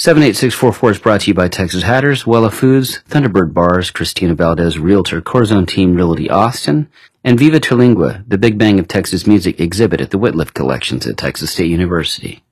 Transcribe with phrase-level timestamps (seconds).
[0.00, 5.20] 78644 is brought to you by Texas Hatters, Wella Foods, Thunderbird Bars, Christina Valdez Realtor,
[5.20, 6.88] Corazon Team Realty Austin,
[7.24, 11.16] and Viva Terlingua, the Big Bang of Texas Music exhibit at the Wittliff Collections at
[11.16, 12.44] Texas State University.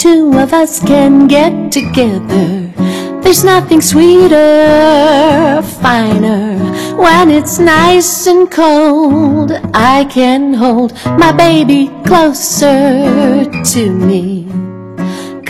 [0.00, 2.72] Two of us can get together.
[3.20, 6.56] There's nothing sweeter, finer,
[6.96, 9.52] when it's nice and cold.
[9.74, 14.46] I can hold my baby closer to me,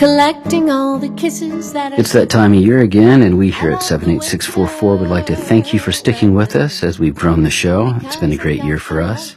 [0.01, 1.93] collecting all the kisses that.
[1.99, 5.73] It's that time of year again, and we here at 78644 would like to thank
[5.73, 7.93] you for sticking with us as we've grown the show.
[8.01, 9.35] It's been a great year for us.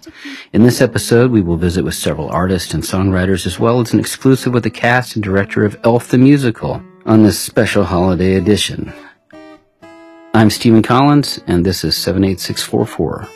[0.55, 4.01] In this episode, we will visit with several artists and songwriters as well as an
[4.01, 8.91] exclusive with the cast and director of Elf the Musical on this special holiday edition.
[10.33, 13.29] I'm Stephen Collins, and this is 78644.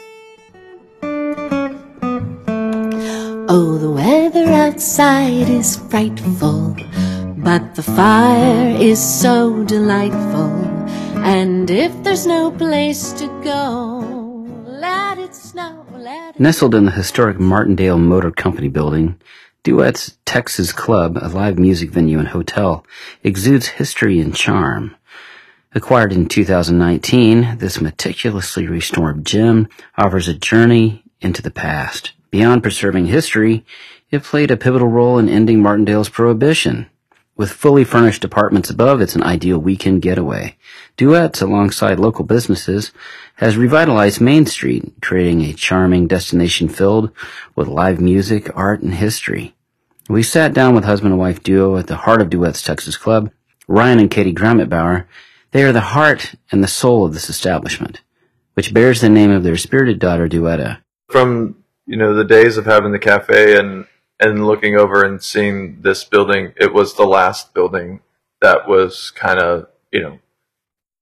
[3.50, 6.74] Oh, the weather outside is frightful,
[7.42, 10.50] but the fire is so delightful.
[11.25, 13.98] And if there's no place to go,
[14.67, 19.20] let it snow, let it Nestled in the historic Martindale Motor Company building,
[19.62, 22.84] Duett's Texas Club, a live music venue and hotel,
[23.22, 24.97] exudes history and charm.
[25.75, 32.12] Acquired in 2019, this meticulously restored gem offers a journey into the past.
[32.31, 33.64] Beyond preserving history,
[34.11, 36.89] it played a pivotal role in ending Martindale's prohibition.
[37.39, 40.56] With fully furnished apartments above, it's an ideal weekend getaway.
[40.97, 42.91] Duets, alongside local businesses,
[43.36, 47.12] has revitalized Main Street, creating a charming destination filled
[47.55, 49.55] with live music, art, and history.
[50.09, 53.31] We sat down with husband and wife duo at the heart of Duett's Texas Club,
[53.69, 55.05] Ryan and Katie Grammetbauer.
[55.53, 58.00] They are the heart and the soul of this establishment,
[58.54, 60.78] which bears the name of their spirited daughter, Duetta.
[61.09, 63.87] from you know the days of having the cafe and
[64.20, 68.00] and looking over and seeing this building it was the last building
[68.40, 70.18] that was kind of you know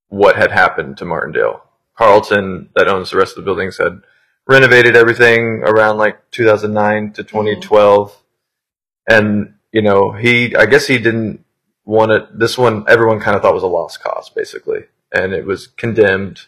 [0.09, 1.63] what had happened to martindale
[1.97, 4.03] carlton that owns the rest of the buildings had
[4.47, 8.23] renovated everything around like 2009 to 2012
[9.09, 11.45] and you know he i guess he didn't
[11.85, 15.45] want it this one everyone kind of thought was a lost cause basically and it
[15.47, 16.47] was condemned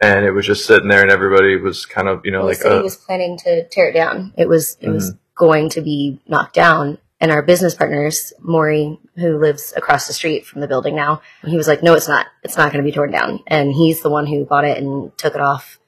[0.00, 2.56] and it was just sitting there and everybody was kind of you know the like
[2.56, 4.34] city uh, was planning to tear it down.
[4.36, 5.18] It was it was Mm-hmm.
[5.36, 6.98] Going to be knocked down.
[7.20, 11.56] And our business partners, Maury, who lives across the street from the building now, he
[11.56, 12.26] was like, "No, it's not.
[12.42, 15.16] It's not going to be torn down." And he's the one who bought it and
[15.16, 15.78] took it off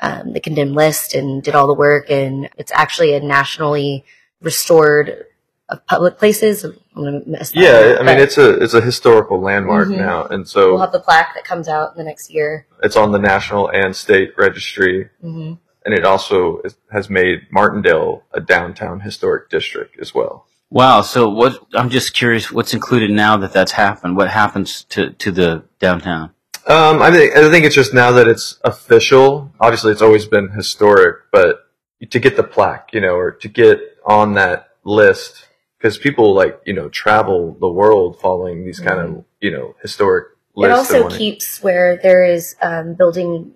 [0.00, 2.10] um, the condemned list and did all the work.
[2.10, 4.04] And it's actually a nationally
[4.40, 5.26] restored
[5.68, 6.64] of public places.
[6.64, 9.88] I'm going to mess that Yeah, up, I mean it's a it's a historical landmark
[9.88, 9.98] Mhm.
[9.98, 12.66] now, and so we'll have the plaque that comes out in the next year.
[12.82, 15.54] it's on the national and state registry, hmm
[15.86, 16.60] and it also
[16.90, 20.46] has made Martindale a downtown historic district as well.
[20.68, 21.02] Wow.
[21.02, 24.16] So what, I'm just curious, what's included now that that's happened?
[24.16, 26.32] What happens to, to the downtown?
[26.66, 29.52] Um, I think I think it's just now that it's official.
[29.60, 31.70] Obviously, it's always been historic, but
[32.10, 35.46] to get the plaque, you know, or to get on that list,
[35.78, 40.36] because people like you know travel the world following these kind of you know historic
[40.56, 40.64] Mm-hmm.
[40.64, 43.52] It also keeps where there is um, building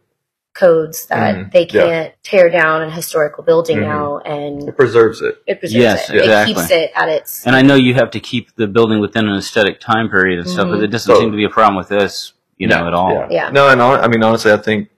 [0.61, 1.53] codes that Mhm.
[1.53, 3.83] they can't tear down a historical building Mhm.
[3.83, 5.37] now, and it preserves it.
[5.47, 6.17] it preserves Yes, it.
[6.17, 6.53] exactly.
[6.53, 7.47] It keeps it at its.
[7.47, 10.49] And I know you have to keep the building within an aesthetic time period and
[10.49, 12.93] stuff, but it doesn't So- seem to be a problem with this, you know, at
[12.95, 13.13] all.
[13.13, 13.27] Yeah.
[13.31, 13.51] Yeah.
[13.51, 14.89] No, and hon- I mean honestly, I think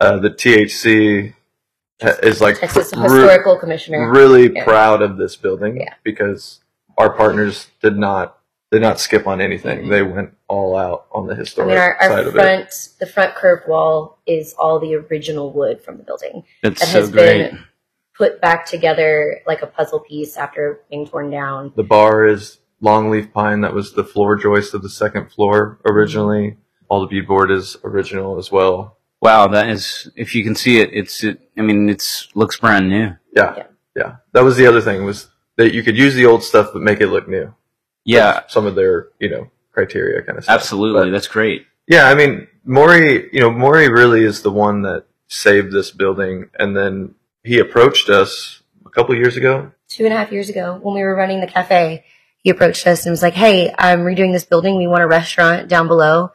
[0.00, 1.32] uh, the THC
[2.22, 4.10] is like Texas re- Historical Commissioner.
[4.12, 4.62] really Yeah.
[4.64, 5.94] proud of this building Yeah.
[6.04, 6.60] because
[6.96, 8.37] our partners did not
[8.70, 9.88] did not skip on anything.
[9.88, 12.38] They went all out on the historic I historic mean, our, side our of it.
[12.38, 16.86] front, the front curved wall is all the original wood from the building That's that
[16.88, 17.50] so has great.
[17.50, 17.64] been
[18.16, 21.72] put back together like a puzzle piece after being torn down.
[21.76, 23.62] The bar is longleaf pine.
[23.62, 26.56] That was the floor joist of the second floor originally.
[26.88, 28.98] All the beadboard is original as well.
[29.20, 32.88] Wow, that is, if you can see it, it's, it, I mean, it's, looks brand
[32.88, 33.16] new.
[33.34, 33.66] Yeah, Yeah.
[33.96, 34.16] yeah.
[34.32, 37.00] That was the other thing was that you could use the old stuff but make
[37.00, 37.52] it look new.
[38.08, 40.54] Yeah, some of their you know criteria kind of stuff.
[40.54, 41.10] absolutely.
[41.10, 41.66] But, That's great.
[41.86, 46.48] yeah, I mean Maury, you know Maury really is the one that saved this building,
[46.58, 47.14] and then
[47.44, 49.70] he approached us a couple years ago.
[49.88, 52.04] two and a half years ago when we were running the cafe,
[52.38, 54.76] he approached us and was like, Hey, I'm redoing this building.
[54.78, 56.32] We want a restaurant down below.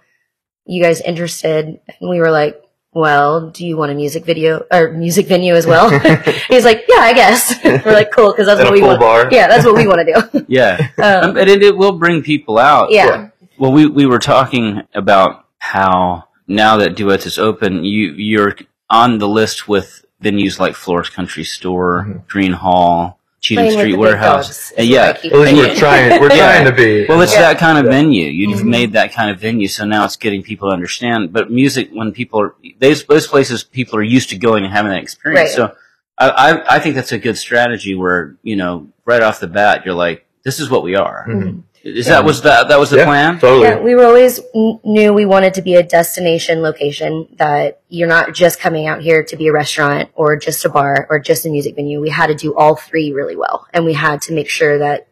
[0.66, 1.66] You guys interested?
[2.00, 2.63] And we were like,
[2.94, 5.90] well, do you want a music video or music venue as well?
[6.50, 7.54] He's like, yeah, I guess.
[7.64, 9.00] We're like, cool, because that's And what a we full want.
[9.00, 9.28] bar.
[9.32, 10.46] Yeah, that's what we want to do.
[10.48, 10.90] Yeah.
[10.98, 12.92] Um, Um, but it, it will bring people out.
[12.92, 13.30] yeah.
[13.58, 18.56] Well, we, we were talking about how now that Duets is open, you, you're
[18.90, 22.20] on the list with venues like Floore's Country Store, Mm-hmm.
[22.38, 24.48] Gruene Hall, Cheatham Playing Street Warehouse.
[24.48, 25.08] dogs Uh, yeah.
[25.08, 26.22] what I keep At least And we're trying.
[26.22, 26.38] We're Yeah.
[26.54, 27.06] trying to be.
[27.08, 27.42] Well, it's Yeah.
[27.42, 28.26] that kind of venue.
[28.28, 28.66] You've Mhm.
[28.66, 31.34] made that kind of venue, so now it's getting people to understand.
[31.34, 34.92] But music, when people are those those places, people are used to going and having
[34.92, 35.50] that experience.
[35.58, 35.70] Right.
[35.70, 35.76] So
[36.18, 37.96] I, I I think that's a good strategy.
[37.96, 41.26] Where you know right off the bat, you're like, this is what we are.
[41.30, 41.64] Mhm.
[41.84, 43.40] Is that was that that was the yeah, plan?
[43.40, 43.64] Totally.
[43.64, 48.08] Yeah, we were always kn- knew we wanted to be a destination location that you're
[48.08, 51.46] not just coming out here to be a restaurant or just a bar or just
[51.46, 52.00] a music venue.
[52.00, 53.68] We had to do all three really well.
[53.74, 55.08] And we had to make sure that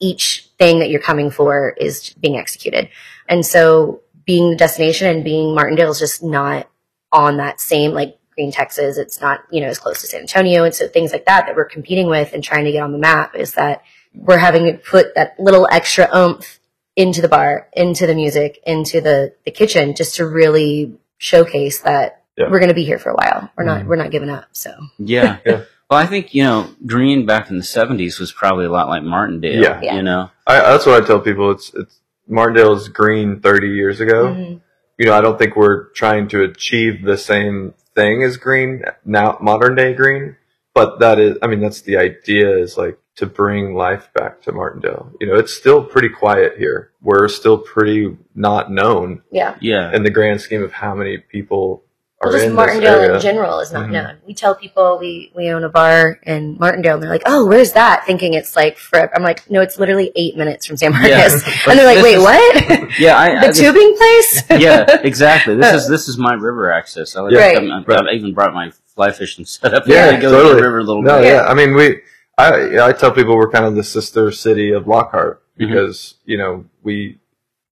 [0.00, 2.90] each thing that you're coming for is being executed.
[3.28, 6.68] And so being the destination and being Martindale is just not
[7.10, 8.98] on that same like Gruene Texas.
[8.98, 10.62] It's not, you know, as close to San Antonio.
[10.62, 12.98] And so things like that that we're competing with and trying to get on the
[12.98, 13.82] map is that
[14.14, 16.60] we're having to put that little extra oomph
[16.96, 22.22] into the bar, into the music, into the, the kitchen just to really showcase that
[22.36, 22.48] Yeah.
[22.50, 23.50] we're going to be here for a while.
[23.56, 23.86] We're not, Mhm.
[23.86, 24.46] we're not giving up.
[24.52, 25.38] So Yeah.
[25.44, 25.62] Yeah.
[25.90, 29.02] Well, I think you know, Gruene back in the '70s was probably a lot like
[29.02, 29.60] Martindale.
[29.62, 29.80] Yeah.
[29.82, 29.96] Yeah.
[29.96, 30.30] You know.
[30.46, 31.50] I, that's what I tell people.
[31.50, 34.26] It's it's Martindale's Gruene 30 years ago.
[34.28, 34.60] Mhm.
[34.98, 39.36] You know, I don't think we're trying to achieve the same thing as Gruene now,
[39.40, 40.36] modern day Gruene.
[40.74, 44.52] But that is, I mean, that's the idea is like to bring life back to
[44.52, 45.10] Martindale.
[45.20, 46.90] You know, it's still pretty quiet here.
[47.00, 49.56] We're still pretty not known yeah.
[49.60, 49.94] Yeah.
[49.94, 51.84] in the grand scheme of how many people
[52.20, 53.14] are Well, just in Martindale this area.
[53.16, 53.92] in general is not Mhm.
[53.92, 54.16] known.
[54.26, 57.72] We tell people we, we own a bar in Martindale and they're like, oh, where's
[57.72, 58.04] that?
[58.04, 59.12] Thinking it's like forever.
[59.14, 61.08] I'm like, no, it's literally eight minutes from San Marcos.
[61.08, 61.52] Yeah.
[61.68, 62.90] and they're like, wait, is- what?
[62.98, 63.16] yeah.
[63.16, 64.42] I, I the just- tubing place?
[64.60, 65.54] yeah, exactly.
[65.54, 67.14] This is this is my river access.
[67.14, 67.56] I like Right.
[67.58, 69.86] I'm- I'm- I've even brought my fly fishing setup.
[69.86, 70.50] Yeah, to go totally.
[70.50, 71.26] to the river a little No, bit.
[71.32, 71.44] yeah.
[71.46, 72.00] I mean, we,
[72.36, 75.68] I, yeah, I tell people we're kind of the sister city of Lockhart Mhm.
[75.68, 77.18] because, you know, we,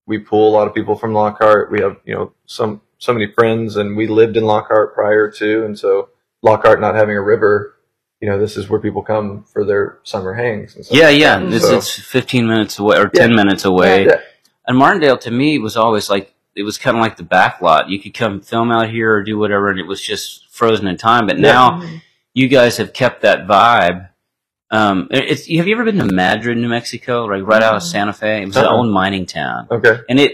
[0.06, 1.70] we pull a lot of people from Lockhart.
[1.70, 5.64] We have, you know, some, so many friends and we lived in Lockhart prior to.
[5.64, 6.10] And so
[6.42, 7.74] Lockhart not having a river,
[8.20, 10.76] you know, this is where people come for their summer hangs.
[10.76, 11.38] And stuff Yeah, like yeah.
[11.40, 11.52] that.
[11.52, 13.36] It's, So, it's 15 minutes away or 10 Yeah.
[13.36, 14.06] minutes away.
[14.06, 14.20] Yeah.
[14.66, 17.88] And Martindale to me was always like it was kind of like the back lot.
[17.88, 20.98] You could come film out here or do whatever, and it was just frozen in
[20.98, 21.26] time.
[21.26, 21.50] But Yeah.
[21.52, 21.82] now
[22.34, 24.08] you guys have kept that vibe.
[24.72, 28.12] Um, it's have you ever been to Madrid, New Mexico, like right out of Santa
[28.12, 28.42] Fe?
[28.42, 28.74] It was an Uh-uh.
[28.74, 29.68] old mining town.
[29.70, 30.00] okay.
[30.08, 30.32] and it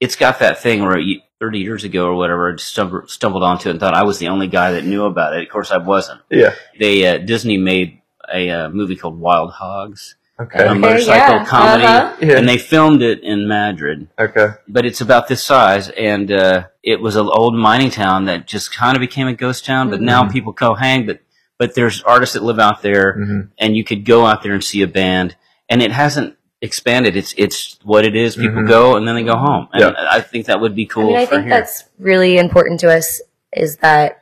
[0.00, 3.68] it's got that thing where you, 30 years ago or whatever I stumbled, stumbled onto
[3.68, 5.42] it and thought I was the only guy that knew about it.
[5.44, 6.20] Of course, I wasn't.
[6.30, 6.54] Yeah.
[6.78, 8.02] They uh, Disney made
[8.32, 10.66] a uh, movie called Wild Hogs, Okay.
[10.66, 11.44] a motorcycle yeah.
[11.46, 12.16] comedy, Uh-huh.
[12.20, 12.38] Yeah.
[12.38, 14.08] and they filmed it in Madrid.
[14.18, 14.48] Okay.
[14.68, 18.74] But it's about this size, and uh, it was an old mining town that just
[18.74, 19.90] kind of became a ghost town.
[19.90, 20.32] But now Mhm.
[20.32, 21.20] people go hang, but
[21.58, 24.62] but there's artists that live out there, hmm and you could go out there and
[24.64, 25.36] see a band,
[25.68, 27.16] and it hasn't expanded.
[27.16, 28.36] It's it's what it is.
[28.36, 28.68] People Mhm.
[28.68, 29.92] go and then they go home, and Yeah.
[30.10, 31.50] I think that would be cool I mean, I for think here.
[31.54, 33.20] that's really important to us
[33.52, 34.18] is that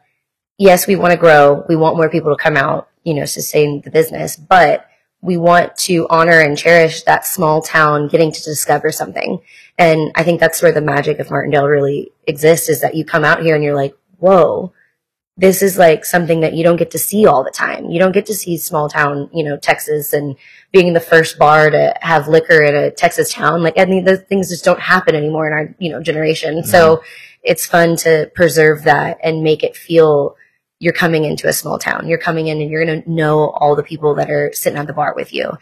[0.58, 1.64] yes, we want to grow.
[1.68, 4.86] We want more people to come out, you know, sustain the business, but
[5.20, 9.40] we want to honor and cherish that small town getting to discover something.
[9.78, 13.24] And I think that's where the magic of Martindale really exists is that you come
[13.24, 14.72] out here and you're like, whoa,
[15.36, 17.88] this is like something that you don't get to see all the time.
[17.88, 20.36] You don't get to see small town, you know, Texas and
[20.72, 23.62] being the first bar to have liquor in a Texas town.
[23.62, 26.62] Like, I mean, those things just don't happen anymore in our, you know, generation.
[26.62, 27.04] So mm-hmm.
[27.42, 30.36] it's fun to preserve that and make it feel
[30.80, 32.08] you're coming into a small town.
[32.08, 34.86] You're coming in and you're going to know all the people that are sitting at
[34.86, 35.52] the bar with you.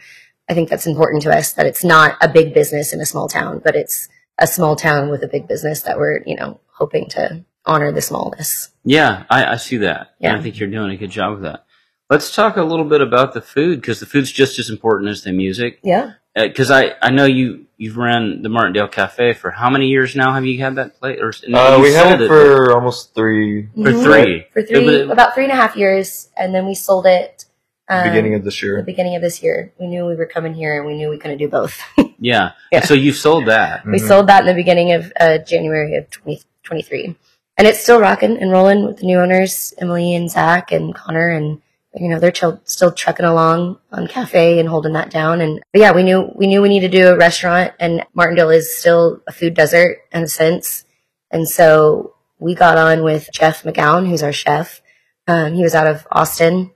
[0.49, 3.29] I think that's important to us that it's not a big business in a small
[3.29, 7.07] town, but it's a small town with a big business that we're, you know, hoping
[7.09, 8.69] to honor the smallness.
[8.83, 10.13] yeah, I, I see that.
[10.19, 10.31] Yeah.
[10.31, 11.65] And I think you're doing a good job of that.
[12.09, 15.23] Let's talk a little bit about the food because the food's just as important as
[15.23, 15.79] the music.
[15.83, 16.13] Yeah.
[16.35, 20.33] Because I, I know you you've ran the Martindale Cafe for how many years now?
[20.33, 21.19] Have you had that place?
[21.19, 24.03] Or Uh, we had sold it for almost three, for Mhm.
[24.03, 24.45] three.
[24.53, 26.29] For three, but it- about three and a half years.
[26.37, 27.45] And then we sold it.
[27.89, 28.77] Um, beginning of this year.
[28.77, 29.73] the beginning of this year.
[29.77, 31.77] We knew we were coming here and we knew we couldn't do both.
[32.19, 32.51] yeah.
[32.71, 32.81] Yeah.
[32.85, 33.85] So you've sold that.
[33.85, 34.07] We Mhm.
[34.07, 37.15] sold that in the beginning of uh, January of 2023.
[37.61, 41.27] And it's still rocking and rolling with the new owners, Emily and Zach and Connor.
[41.27, 41.61] And,
[41.93, 45.41] you know, they're chill, still trucking along on cafe and holding that down.
[45.41, 48.75] And yeah, we knew, we knew we needed to do a restaurant and Martindale is
[48.75, 50.85] still a food desert in a sense.
[51.29, 54.81] And so we got on with Jeff McGowan, who's our chef.
[55.27, 56.71] Um, he was out of Austin.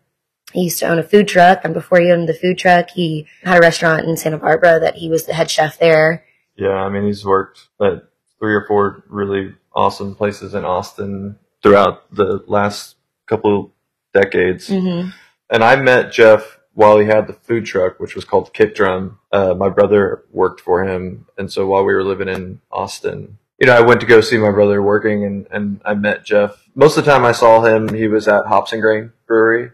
[0.54, 3.26] He used to own a food truck, and before he owned the food truck, he
[3.44, 6.24] had a restaurant in Santa Barbara that he was the head chef there.
[6.56, 8.04] Yeah, I mean, he's worked at
[8.40, 12.96] three or four really awesome places in Austin, throughout the last
[13.28, 13.74] couple
[14.14, 14.68] decades.
[14.68, 15.10] hmm
[15.50, 19.20] And I met Jeff while he had the food truck, which was called Kick Drum.
[19.32, 21.26] Uh, my brother worked for him.
[21.38, 24.38] And so while we were living in Austin, you know, I went to go see
[24.38, 26.68] my brother working and, and I met Jeff.
[26.76, 29.72] Most of the time I saw him, he was at Hops and Grain Brewery,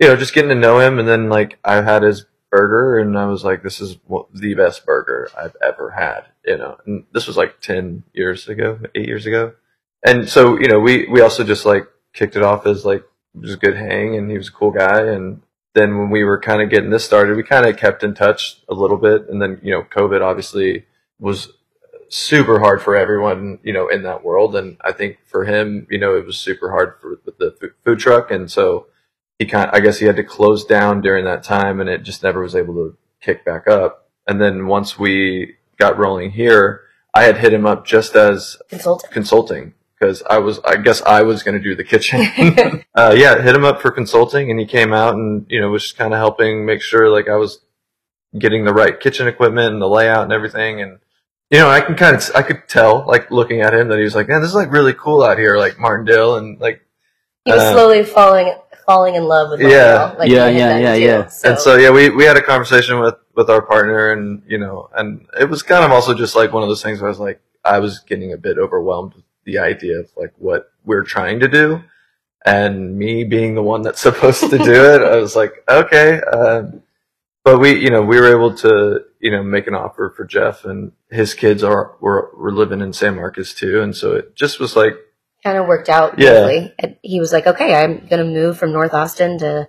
[0.00, 0.98] you know, just getting to know him.
[0.98, 3.96] And then like I had his burger and I was like, this is
[4.34, 8.80] the best burger I've ever had, you know, and this was like 10 years ago,
[8.94, 9.52] eight years ago.
[10.04, 13.04] And so, you know, we, we also just like kicked it off as like,
[13.40, 15.02] just a good hang and he was a cool guy.
[15.02, 15.42] And
[15.74, 18.60] then when we were kind of getting this started, we kind of kept in touch
[18.68, 19.28] a little bit.
[19.28, 20.86] And then, you know, COVID obviously
[21.18, 21.52] was
[22.08, 24.56] super hard for everyone, you know, in that world.
[24.56, 28.30] And I think for him, you know, it was super hard for the food truck.
[28.30, 28.86] And so
[29.40, 32.22] he kind I guess he had to close down during that time and it just
[32.22, 34.06] never was able to kick back up.
[34.26, 36.82] And then once we got rolling here,
[37.14, 39.12] I had hit him up just as Consultant.
[39.12, 42.20] consulting because I was, I guess I was going to do the kitchen.
[42.94, 45.84] uh, yeah, hit him up for consulting and he came out and, you know, was
[45.84, 47.60] just kind of helping make sure like I was
[48.38, 50.82] getting the right kitchen equipment and the layout and everything.
[50.82, 50.98] And,
[51.50, 54.04] you know, I can kind of, I could tell like looking at him that he
[54.04, 56.82] was like, man, this is like really cool out here, like Martindale and like,
[57.46, 58.54] He was Uh, slowly falling
[58.90, 60.14] falling in love with Yeah.
[60.18, 61.00] Like Yeah, yeah, yeah, too.
[61.04, 61.30] yeah.
[61.44, 64.88] and so yeah, we we had a conversation with with our partner, and you know,
[64.94, 67.20] and it was kind of also just like one of those things where I was
[67.20, 71.40] like, I was getting a bit overwhelmed with the idea of like what we're trying
[71.40, 71.82] to do,
[72.44, 76.82] and me being the one that's supposed to do it, I was like, okay, um,
[77.44, 80.64] but we, you know, we were able to, you know, make an offer for Jeff,
[80.64, 84.58] and his kids are were were living in San Marcos too, and so it just
[84.60, 84.94] was like,
[85.42, 86.68] kind of worked out Yeah.
[86.78, 89.68] And He was like, "Okay, I'm gonna move from North Austin to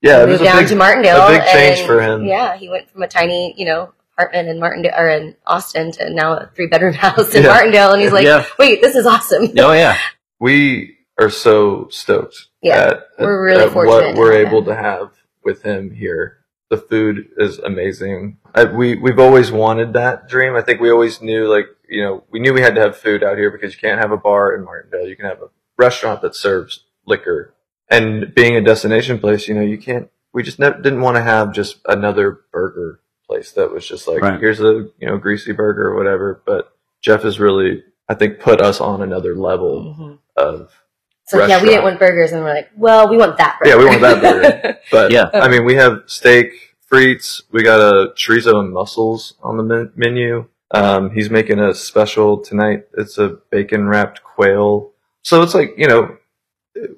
[0.00, 2.24] yeah, it move down big, to Martindale." a big change and, for him.
[2.24, 6.10] Yeah, he went from a tiny, you know, apartment in Martindale or in Austin to
[6.10, 7.48] now a three bedroom house in Yeah.
[7.48, 8.44] Martindale, and he's like, Yeah.
[8.58, 9.96] "Wait, this is awesome." Oh yeah.
[10.40, 14.66] we are so stoked Yeah, at, we're really at fortunate what we're able him.
[14.66, 15.10] to have
[15.44, 16.38] with him here.
[16.70, 18.38] The food is amazing.
[18.54, 20.54] I, we we've always wanted that dream.
[20.54, 23.24] I think we always knew, like you know, we knew we had to have food
[23.24, 25.08] out here because you can't have a bar in Martindale.
[25.08, 25.48] You can have a
[25.78, 27.54] restaurant that serves liquor,
[27.88, 30.10] and being a destination place, you know, you can't.
[30.34, 34.20] We just ne- didn't want to have just another burger place that was just like
[34.20, 34.38] Right.
[34.38, 36.42] here's a you know greasy burger or whatever.
[36.44, 36.70] But
[37.00, 40.18] Jeff has really, I think, put us on another level Mhm.
[40.36, 40.82] of
[41.28, 43.70] So yeah, we didn't want burgers, and we're like, "Well, we want that." Burger.
[43.70, 44.78] Yeah, we want that burger.
[44.90, 45.28] But Yeah.
[45.34, 46.52] I mean, we have steak,
[46.90, 47.42] frites.
[47.52, 50.46] We got a chorizo and mussels on the men- menu.
[50.70, 52.86] Um, he's making a special tonight.
[52.96, 54.92] It's a bacon wrapped quail.
[55.22, 56.16] So it's like you know,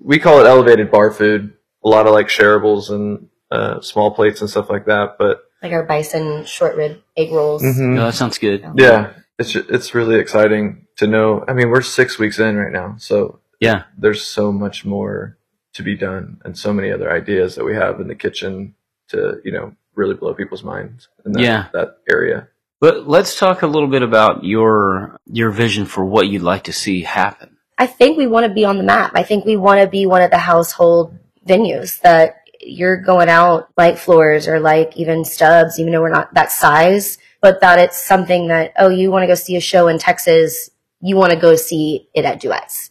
[0.01, 1.53] we call it elevated bar food.
[1.85, 5.17] A lot of like shareables and uh, small plates and stuff like that.
[5.19, 7.63] But like our bison short rib egg rolls.
[7.63, 7.95] Mhm.
[7.95, 8.65] No, that sounds good.
[8.77, 11.45] yeah, it's it's really exciting to know.
[11.49, 13.85] I mean, we're six weeks in right now, so Yeah.
[13.97, 15.37] there's so much more
[15.75, 18.75] to be done and so many other ideas that we have in the kitchen
[19.09, 21.67] to you know really blow people's minds in that, Yeah.
[21.73, 22.49] that area
[22.81, 26.73] But let's talk a little bit about your your vision for what you'd like to
[26.73, 27.57] see happen.
[27.79, 29.13] I think we want to be on the map.
[29.15, 33.69] I think we want to be one of the household venues that you're going out
[33.77, 37.97] like Floore's or like even Stubb's, even though we're not that size, but that it's
[37.97, 40.69] something that, oh, you want to go see a show in Texas,
[41.01, 42.90] you want to go see it at duets.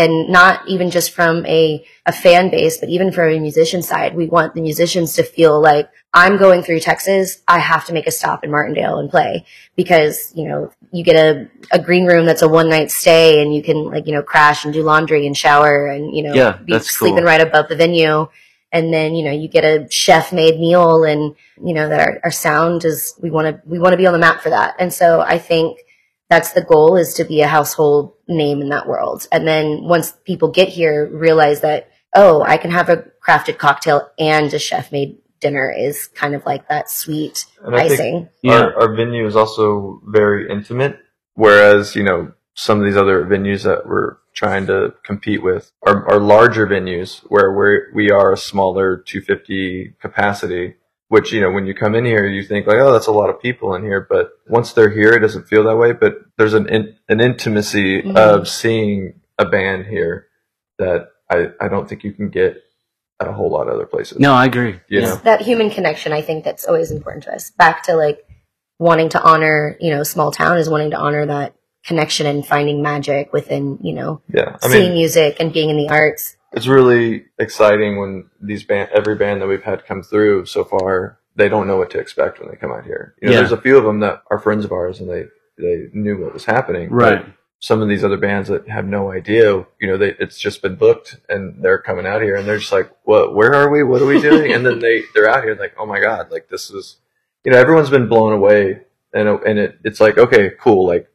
[0.00, 4.14] And not even just from a, a fan base, but even from a musician side,
[4.20, 7.42] we want the musicians to feel like I'm going through Texas.
[7.46, 9.44] I have to make a stop in Martindale and play
[9.76, 13.54] because, you know, you get a, a green room that's a one night stay and
[13.54, 16.52] you can like, you know, crash and do laundry and shower and, you know, Yeah,
[16.64, 17.08] be that's cool.
[17.08, 18.26] sleeping right above the venue.
[18.72, 22.20] And then, you know, you get a chef made meal and, you know, that our,
[22.24, 24.76] our sound is, we want to, we want to be on the map for that.
[24.78, 25.80] And so I think
[26.30, 29.26] that's the goal is to be a household name in that world.
[29.32, 34.10] And then once people get here, realize that, oh, I can have a crafted cocktail
[34.18, 38.28] and a chef made dinner is kind of like that sweet And I icing.
[38.42, 38.60] Yeah.
[38.60, 40.98] our, our venue is also very intimate
[41.32, 46.08] whereas you know some of these other venues that we're trying to compete with are,
[46.08, 50.74] are larger venues where we're, we are a smaller 250 capacity
[51.10, 53.28] which you know when you come in here you think like oh that's a lot
[53.30, 54.06] of people in here.
[54.08, 55.92] But once they're here it doesn't feel that way.
[55.92, 58.16] But there's an in, an intimacy Mhm.
[58.16, 60.28] of seeing a band here
[60.78, 62.62] that I, I don't think you can get
[63.20, 64.18] at a whole lot of other places.
[64.20, 64.78] No, I agree.
[64.88, 65.06] you yeah.
[65.08, 67.50] know that human connection i think that's always important to us.
[67.50, 68.24] Back to like
[68.78, 72.82] wanting to honor you know small town is wanting to honor that connection and finding
[72.82, 74.58] magic within you know yeah.
[74.62, 79.14] I seeing music and being in the arts it's really exciting when these band every
[79.16, 82.48] band that we've had come through so far they don't know what to expect when
[82.50, 83.40] they come out here you know Yeah.
[83.40, 85.24] there's a few of them that are friends of ours and they
[85.58, 87.24] they knew what was happening Right.
[87.60, 90.76] some of these other bands that have no idea, you know, they, it's just been
[90.76, 93.82] booked and they're coming out here and they're just like, what, where are we?
[93.82, 94.50] What are we doing?
[94.54, 96.96] and then they, they're out here like, oh my God, like this is,
[97.44, 98.80] you know, everyone's been blown away
[99.12, 100.86] and, and it, it's like, okay, cool.
[100.86, 101.09] Like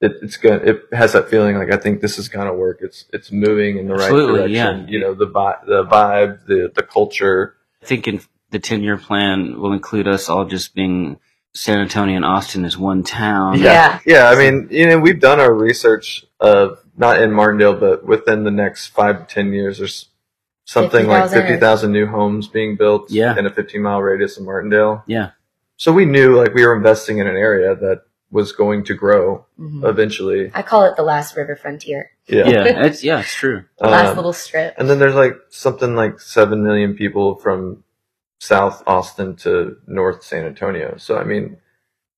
[0.00, 2.78] it, it's gonna, it has that feeling like, I think this is going to work.
[2.82, 4.84] It's, it's moving in the right Absolutely, direction.
[4.84, 4.86] yeah.
[4.88, 7.56] You know, the, vi- the vibe, the, the culture.
[7.82, 11.18] I think in the 10 year plan will include us all just being
[11.54, 13.58] San Antonio and Austin as one town.
[13.60, 13.98] Yeah.
[14.06, 14.28] Yeah.
[14.30, 18.50] I mean, you know, we've done our research of not in Martindale, but within the
[18.50, 20.08] next five to 10 years, there's
[20.64, 23.36] something like 50,000 50,000 new homes being built Yeah.
[23.38, 25.02] in a 15 mile radius of Martindale.
[25.06, 25.30] Yeah.
[25.76, 29.46] So we knew like we were investing in an area that was going to grow
[29.58, 29.88] Mhm.
[29.88, 30.50] eventually.
[30.54, 32.10] I call it the last river frontier.
[32.26, 32.46] Yeah.
[32.48, 32.64] Yeah.
[32.86, 33.64] It's, yeah, it's true.
[33.78, 34.74] The last Um, little strip.
[34.76, 37.84] and then there's like something like 7 million people from
[38.40, 40.94] South Austin to North San Antonio.
[40.98, 41.56] So, I mean,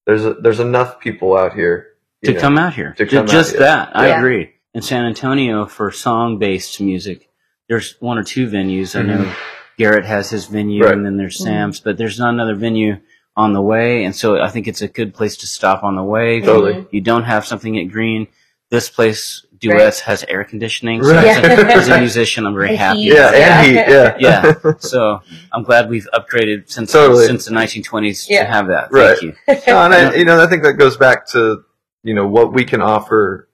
[0.07, 1.87] there's, a, there's enough people out here
[2.25, 2.41] To know.
[2.41, 2.93] come out here.
[2.99, 3.61] to Ju- come out just here.
[3.61, 3.91] that.
[3.97, 4.19] I Yeah.
[4.19, 4.51] agree.
[4.75, 7.29] In San Antonio for song based music,
[7.69, 8.99] there's one or two venues.
[8.99, 9.33] I know
[9.79, 10.93] Garrett has his venue Right.
[10.93, 12.99] and then there's Sam's, but there's not another venue
[13.41, 14.05] on the way.
[14.05, 16.41] And so I think it's a good place to stop on the way.
[16.41, 16.87] Totally.
[16.91, 18.29] You don't have something at Gruene.
[18.71, 21.03] This place, Duets, has air conditioning.
[21.03, 21.27] So Right.
[21.27, 23.03] as, a, as a musician, I'm very And happy.
[23.03, 23.13] heat.
[23.15, 23.61] Yeah, Yeah.
[23.61, 23.85] and heat.
[23.95, 24.17] Yeah,
[24.65, 24.73] Yeah.
[24.79, 27.27] So I'm glad we've upgraded since Totally.
[27.27, 28.45] since the 1920s Yeah.
[28.45, 28.93] to have that.
[28.93, 29.19] Right.
[29.19, 29.73] Thank you.
[29.73, 31.65] no, and I, you know, I think that goes back to
[32.03, 33.49] you know what we can offer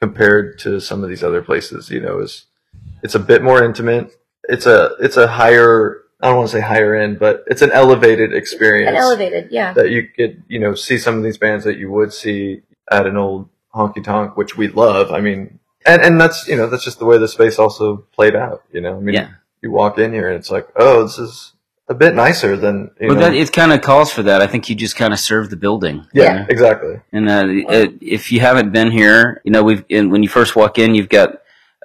[0.00, 1.90] compared to some of these other places.
[1.90, 2.44] You know, is
[3.02, 4.10] it's a bit more intimate.
[4.44, 6.00] It's a it's a higher.
[6.24, 9.72] I don't want to say higher end, but it's an elevated experience And elevated, yeah.
[9.74, 13.06] that you could you know see some of these bands that you would see at
[13.06, 15.10] an old honky tonk, which we love.
[15.12, 18.34] I mean, and and that's you know that's just the way the space also played
[18.34, 18.62] out.
[18.72, 19.28] You know, I mean, Yeah.
[19.62, 21.52] you walk in here and it's like, oh, this is
[21.88, 23.22] a bit nicer than you Well, know.
[23.22, 24.40] that it kind of calls for that.
[24.40, 26.06] I think you just kind of serve the building.
[26.14, 26.46] yeah, Yeah.
[26.48, 27.00] exactly.
[27.12, 30.56] And uh, it, if you haven't been here, you know we've and when you first
[30.56, 31.38] walk in, you've got a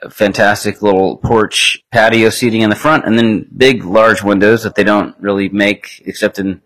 [0.10, 4.84] fantastic little porch patio seating in the front, and then big, large windows that they
[4.84, 6.62] don't really make except in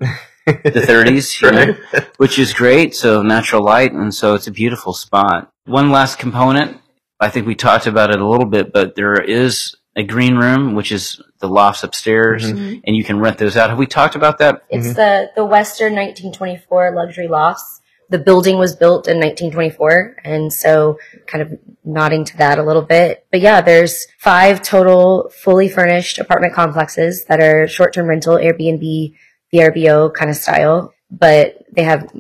[0.46, 1.76] the 30s, you know,
[2.18, 2.96] which is great.
[2.96, 5.52] So natural light, and so it's a beautiful spot.
[5.66, 6.80] One last component,
[7.20, 10.74] I think we talked about it a little bit, but there is a green room,
[10.76, 12.82] which is the lofts upstairs, Mhm.
[12.84, 13.70] and you can rent those out.
[13.70, 14.64] Have we talked about that?
[14.70, 17.80] It's the, the Western 1924 luxury lofts.
[18.14, 22.84] The building was built in 1924, and so kind of nodding to that a little
[22.84, 23.26] bit.
[23.32, 29.16] But yeah, there's five total fully furnished apartment complexes that are short-term rental, Airbnb,
[29.52, 30.94] VRBO kind of style.
[31.10, 32.14] But they have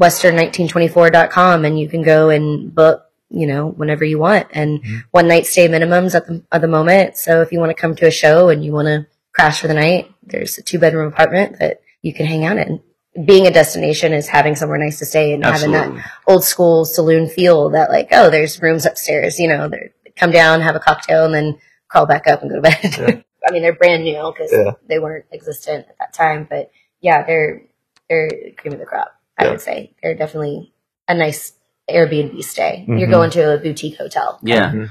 [0.00, 4.46] western1924.com, and you can go and book, you know, whenever you want.
[4.52, 4.96] And mm-hmm.
[5.10, 7.16] one night stay minimums at the at the moment.
[7.16, 9.66] So if you want to come to a show and you want to crash for
[9.66, 12.80] the night, there's a two bedroom apartment that you can hang out in.
[13.26, 15.92] Being a destination is having somewhere nice to stay and having that
[16.26, 19.70] old school saloon feel that like, oh, there's rooms upstairs, you know,
[20.16, 23.24] come down, have a cocktail and then crawl back up and go to bed.
[23.46, 24.72] I mean, they're brand new because Yeah.
[24.88, 26.70] they weren't existent at that time, but
[27.02, 27.62] yeah, they're,
[28.08, 29.14] they're cream of the crop.
[29.38, 29.50] I Yeah.
[29.50, 30.72] would say they're definitely
[31.06, 31.52] a nice
[31.90, 32.84] Airbnb stay.
[32.88, 33.10] You're Mhm.
[33.10, 34.38] going to a boutique hotel.
[34.42, 34.86] Yeah.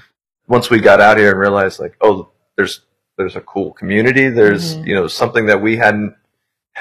[0.47, 2.81] once we got out here and realized like, oh, there's
[3.17, 4.27] there's a cool community.
[4.29, 4.87] There's Mhm.
[4.87, 6.13] you know something that we hadn't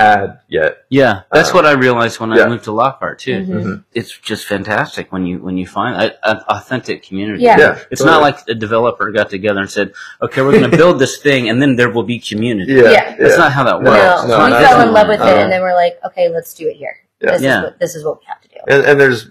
[0.01, 0.79] had yet.
[0.89, 3.41] Yeah, that's Uh, what I realized when I moved to Lockhart too.
[3.41, 3.63] Mhm.
[3.65, 3.85] Mhm.
[3.93, 7.43] It's just fantastic when you when you find an authentic community.
[7.45, 7.59] Yeah.
[7.59, 8.15] Yeah, It's totally.
[8.17, 11.49] not like a developer got together and said, "Okay, we're going to build this thing,
[11.51, 13.17] and then there will be community." Yeah, Yeah.
[13.19, 13.89] That's not how that works.
[13.91, 16.29] No, It's no, we fell in love with uh, it, and then we're like, okay,
[16.29, 16.97] let's do it here.
[17.21, 17.33] Yeah.
[17.33, 17.59] This Yeah.
[17.59, 18.57] is what this is what we have to do.
[18.69, 19.29] and, and there's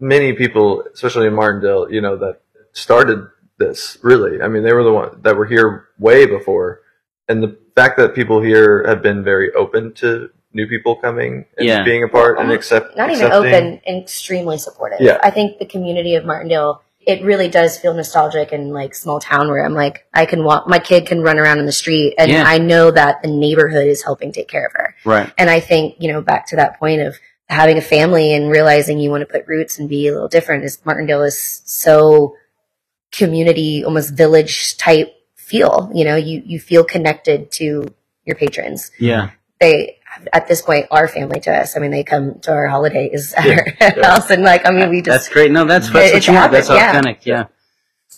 [0.00, 2.40] many people, especially in Martindale, you know, that
[2.72, 3.26] started
[3.58, 3.98] this.
[4.02, 6.80] Really, I mean, they were the one that were here way before,
[7.28, 11.66] and the fact that people here have been very open to new people coming and
[11.66, 11.82] Yeah.
[11.84, 13.54] being a part and accept Not even accepting.
[13.54, 15.00] open, extremely supportive.
[15.00, 15.18] Yeah.
[15.22, 19.48] I think the community of Martindale, it really does feel nostalgic and like small town
[19.48, 22.30] where I'm like, I can walk, my kid can run around in the street, and
[22.30, 22.44] Yeah.
[22.46, 24.94] I know that the neighborhood is helping take care of her.
[25.04, 25.32] Right.
[25.38, 27.16] And I think, you know, back to that point of
[27.48, 30.64] having a family and realizing you want to put roots and be a little different
[30.64, 32.36] is Martindale is so
[33.10, 35.14] community, almost village type
[35.52, 35.90] feel.
[35.94, 37.86] You know, you, you feel connected to
[38.24, 38.90] your patrons.
[38.98, 39.30] Yeah.
[39.60, 39.98] They,
[40.32, 41.76] at this point, are family to us.
[41.76, 44.06] I mean, they come to our holidays at Yeah, our yeah.
[44.10, 45.50] house and like, I mean, we just That's great.
[45.52, 46.52] No, that's that's what you want.
[46.52, 46.90] That's happened, yeah.
[46.90, 47.26] authentic.
[47.26, 47.44] Yeah.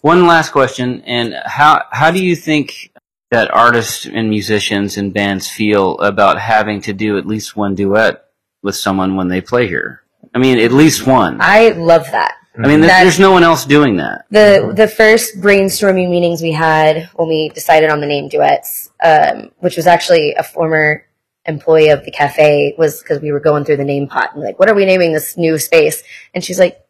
[0.03, 2.90] One last question, and how how do you think
[3.31, 8.25] that artists and musicians and bands feel about having to do at least one duet
[8.62, 10.03] with someone when they play here?
[10.35, 11.38] I mean, at least one.
[11.40, 12.35] I love that.
[12.59, 14.25] Mean, there- That's- there's no one else doing that.
[14.31, 19.51] the the first brainstorming meetings we had when we decided on the name duets um,
[19.59, 21.05] which was actually a former
[21.47, 24.59] employee of the cafe was because we were going through the name pot and like
[24.59, 26.81] what are we naming this new space and she's like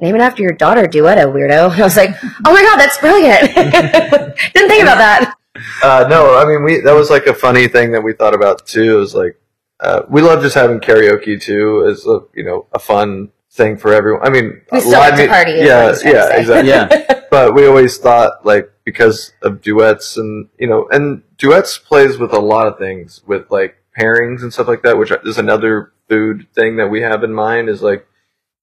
[0.00, 1.70] name it after your daughter, Duetto, weirdo.
[1.72, 2.10] And I was like,
[2.46, 3.52] oh my god, that's brilliant.
[4.54, 5.34] Didn't think about that.
[5.82, 8.64] Uh, no, I mean, we that was like a funny thing that we thought about
[8.64, 9.00] too.
[9.00, 9.36] Is like
[9.80, 13.92] uh, we love just having karaoke too as a you know a fun thing for
[13.92, 14.26] everyone.
[14.26, 16.70] I mean, We still like to mu- party, Yeah, he's trying to yeah, exactly.
[16.70, 17.20] Yeah.
[17.30, 22.32] but we always thought like because of duets and you know and duets plays with
[22.32, 26.46] a lot of things with like pairings and stuff like that which is another food
[26.54, 28.06] thing that we have in mind is like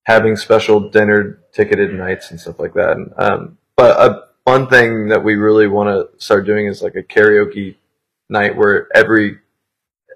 [0.02, 5.08] having special dinner ticketed nights and stuff like that and, um, but a fun thing
[5.08, 7.76] that we really want to start doing is like a karaoke
[8.28, 9.38] night where every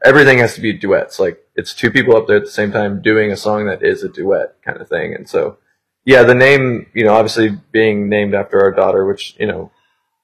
[0.04, 3.00] everything has to be duets like it's two people up there at the same time
[3.02, 5.58] doing a song that is a duet kind of thing and so
[6.04, 9.70] yeah, the name, you know, obviously being named after our daughter, which, you know,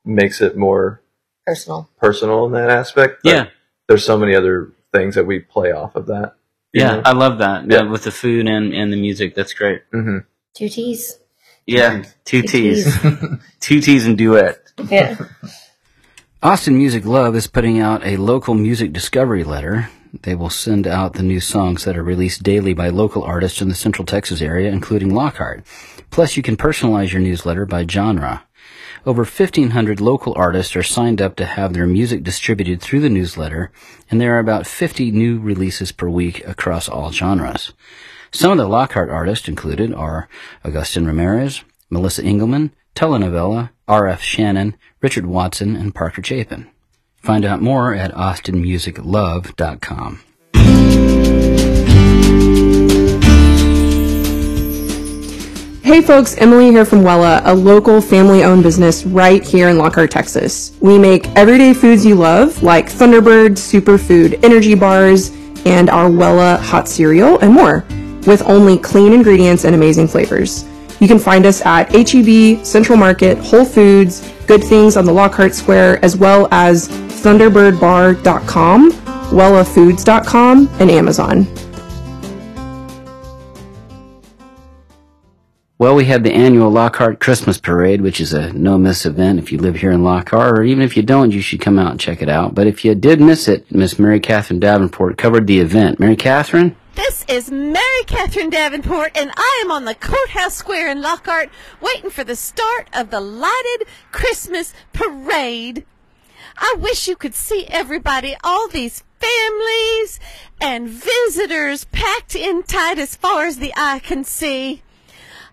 [0.06, 1.02] makes it more
[1.46, 1.90] Personal.
[2.00, 3.20] personal in that aspect.
[3.22, 3.46] but Yeah.
[3.86, 6.34] There's so many other things that we play off of that.
[6.72, 7.66] Yeah, I love that.
[7.70, 7.82] Yeah.
[7.84, 9.82] Yeah, with the food and, and the music, that's great.
[9.92, 10.18] hmm
[10.54, 11.18] Two T's.
[11.66, 12.98] Yeah, two Two T's,
[13.60, 14.72] two T's and duet.
[14.88, 15.16] Yeah.
[16.42, 19.90] Austin Music Love is putting out a local music discovery letter.
[20.22, 23.68] They will send out the new songs that are released daily by local artists in
[23.68, 25.64] the Central Texas area, including Lockhart.
[26.10, 28.44] Plus, you can personalize your newsletter by genre.
[29.04, 33.70] Over 1,500 local artists are signed up to have their music distributed through the newsletter,
[34.10, 37.72] and there are about 50 new releases per week across all genres.
[38.32, 40.28] Some of the Lockhart artists included are
[40.64, 44.22] Augustin Ramirez, Melissa Engelman, Telenovela, R.F.
[44.22, 46.68] Shannon, Richard Watson, and Parker Chapin.
[47.26, 50.20] Find out more at austinmusiclove.com.
[55.82, 60.12] Hey folks, Emily here from Wella, a local family owned business right here in Lockhart,
[60.12, 60.76] Texas.
[60.80, 65.30] We make everyday foods you love, like Thunderbird, Superfood, energy bars,
[65.64, 67.84] and our Wella hot cereal, and more,
[68.28, 70.64] with only clean ingredients and amazing flavors.
[71.00, 75.56] You can find us at HEB, Central Market, Whole Foods, Good Things on the Lockhart
[75.56, 76.88] Square, as well as
[77.22, 81.46] ThunderbirdBar.com, WellaFoods.com, and Amazon.
[85.78, 89.52] Well, we had the annual Lockhart Christmas Parade, which is a no miss event if
[89.52, 92.00] you live here in Lockhart, or even if you don't, you should come out and
[92.00, 92.54] check it out.
[92.54, 96.00] But if you did miss it, Miss Mary Kathryn Davenport covered the event.
[96.00, 96.74] Mary Kathryn?
[96.94, 101.50] This is Mary Kathryn Davenport, and I am on the Courthouse Square in Lockhart
[101.82, 105.84] waiting for the start of the lighted Christmas parade.
[106.58, 110.20] I wish you could see everybody, all these families
[110.60, 114.82] and visitors packed in tight as far as the eye can see.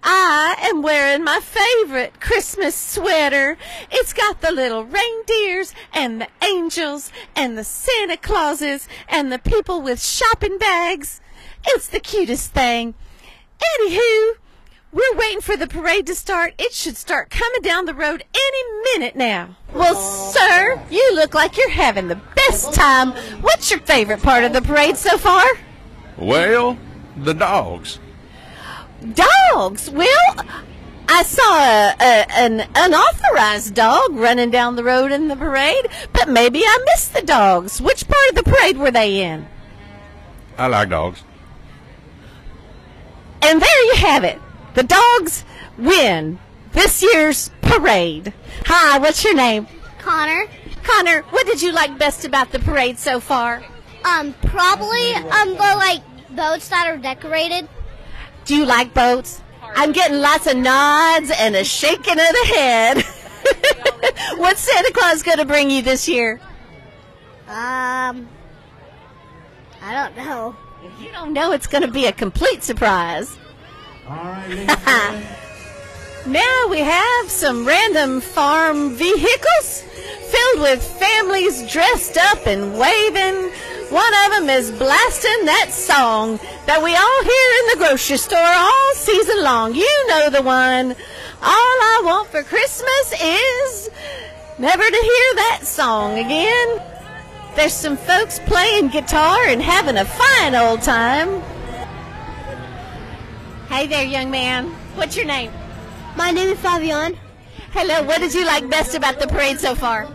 [0.05, 3.57] I am wearing my favorite Christmas sweater.
[3.89, 9.81] It's got the little reindeers and the angels and the Santa Clauses and the people
[9.81, 11.21] with shopping bags.
[11.67, 12.95] It's the cutest thing.
[13.79, 14.33] Anywho,
[14.93, 16.53] we're waiting for the parade to start.
[16.57, 19.57] It should start coming down the road any minute now.
[19.73, 23.11] Well, sir, you look like you're having the best time.
[23.41, 25.43] What's your favorite part of the parade so far?
[26.17, 26.77] Well,
[27.17, 27.99] the dogs.
[29.13, 29.89] Dogs.
[29.89, 30.35] Well,
[31.09, 36.29] I saw a, a, an unauthorized dog running down the road in the parade, but
[36.29, 37.81] maybe I missed the dogs.
[37.81, 39.47] Which part of the parade were they in?
[40.57, 41.23] I like dogs.
[43.41, 44.39] And there you have it.
[44.73, 45.45] The dogs
[45.77, 46.39] win
[46.71, 48.33] this year's parade.
[48.65, 49.67] Hi, what's your name?
[49.99, 50.47] Connor.
[50.83, 53.63] Connor, what did you like best about the parade so far?
[54.03, 56.01] Um, probably um the like
[56.35, 57.69] boats that are decorated.
[58.45, 59.41] Do you like boats?
[59.75, 62.97] I'm getting lots of nods and a shaking of the head.
[64.37, 66.39] What's Santa Claus going to bring you this year?
[67.47, 68.27] Um,
[69.81, 70.55] I don't know.
[70.83, 73.37] If you don't know, it's going to be a complete surprise.
[76.27, 79.81] now we have some random farm vehicles
[80.29, 83.51] filled with families dressed up and waving.
[83.89, 88.39] One of them is blasting that song that we all hear in the grocery store
[88.39, 89.75] all season long.
[89.75, 90.95] You know the one.
[91.41, 93.89] All I want for Christmas is
[94.59, 96.81] never to hear that song again.
[97.55, 101.41] There's some folks playing guitar and having a fine old time.
[103.73, 104.67] Hey there, young man.
[104.93, 105.51] What's your name?
[106.15, 107.17] My name is Fabian.
[107.71, 110.05] Hello, what did you like best about the parade so far?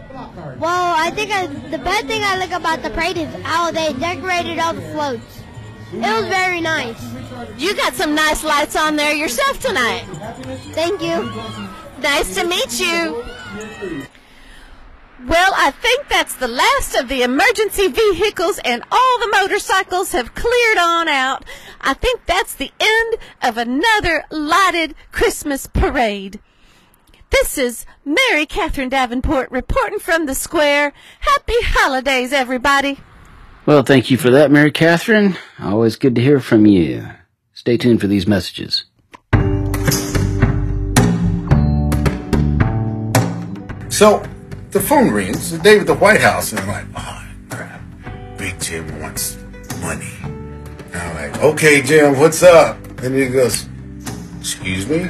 [0.60, 3.94] Well, I think I, the best thing I like about the parade is how they
[3.94, 5.42] decorated all the floats.
[5.92, 7.02] It was very nice.
[7.58, 10.04] You got some nice lights on there yourself tonight.
[10.70, 11.28] Thank you.
[12.00, 13.24] Nice to meet you.
[15.26, 20.34] Well, I think that's the last of the emergency vehicles, and all the motorcycles have
[20.34, 21.44] cleared on out.
[21.80, 26.38] I think that's the end of another lighted Christmas parade.
[27.30, 30.92] This is Mary Kathryn Davenport reporting from the square.
[31.20, 33.00] Happy holidays, everybody.
[33.66, 35.36] Well, thank you for that, Mary Kathryn.
[35.58, 37.08] Always good to hear from you.
[37.54, 38.84] Stay tuned for these messages.
[43.90, 44.22] So
[44.78, 47.80] the phone rings, the with the White House, and I'm like, oh crap,
[48.36, 49.36] Big Jim wants
[49.80, 50.12] money.
[50.22, 52.76] And I'm like, okay, Jim, what's up?
[53.02, 53.68] And he goes,
[54.38, 55.08] excuse me?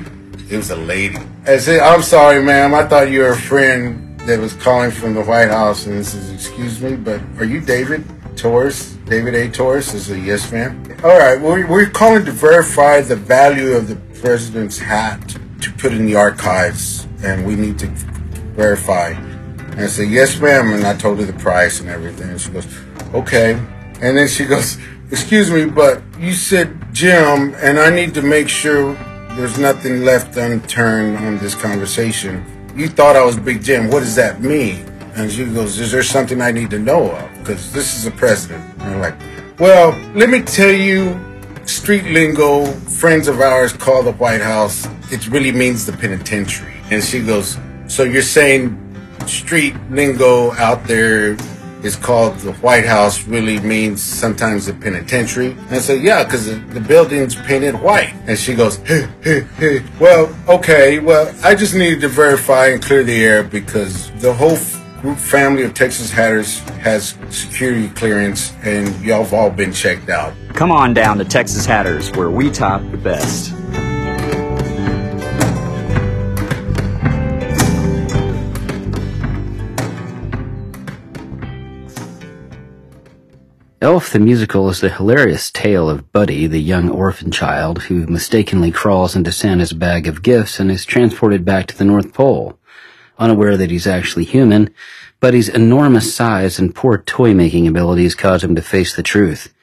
[0.49, 1.19] It was a lady.
[1.47, 2.73] I said, I'm sorry, ma'am.
[2.73, 5.85] I thought you were a friend that was calling from the White House.
[5.85, 8.07] And he says, excuse me, but are you David
[8.39, 8.95] Torres?
[9.05, 9.51] David A.
[9.51, 9.95] Torres?
[9.95, 10.83] I said, yes, ma'am.
[11.05, 15.93] All right, we're, we're calling to verify the value of the president's hat to put
[15.93, 17.07] in the archives.
[17.23, 17.89] And we need to
[18.57, 19.28] verify.
[19.79, 20.73] And I said, yes, ma'am.
[20.73, 22.31] And I told her the price and everything.
[22.31, 22.67] And she goes,
[23.15, 23.53] okay.
[24.01, 24.77] And then she goes,
[25.13, 28.95] excuse me, but you said Jim, and I need to make sure
[29.37, 32.45] there's nothing left unturned on this conversation.
[32.75, 33.89] You thought I was Big Jim.
[33.89, 34.85] What does that mean?
[35.15, 37.39] And she goes, is there something I need to know of?
[37.39, 38.65] Because this is a president.
[38.81, 39.15] And I'm like,
[39.61, 41.17] well, let me tell you,
[41.67, 46.75] street lingo, friends of ours call the White House, it really means the penitentiary.
[46.91, 48.77] And she goes, so you're saying
[49.29, 51.37] street lingo out there
[51.83, 55.53] is called the White House really means sometimes the penitentiary?
[55.53, 58.15] And I said, yeah, because the, the building's painted white.
[58.27, 59.85] And she goes, hey, hey, hey.
[60.01, 64.53] well, okay, well, I just needed to verify and clear the air because the whole
[64.53, 70.09] f- group family of Texas Hatters has security clearance and y'all have all been checked
[70.09, 70.35] out.
[70.55, 73.55] Come on down to Texas Hatters, where we top the best.
[83.81, 88.73] Elf the Musical is the hilarious tale of Buddy, the young orphan child who mistakenly
[88.73, 92.59] crawls into Santa's bag of gifts and is transported back to the North Pole.
[93.21, 94.75] Unaware that he's actually human,
[95.21, 99.55] Buddy's enormous size and poor toy-making abilities cause him to face the truth.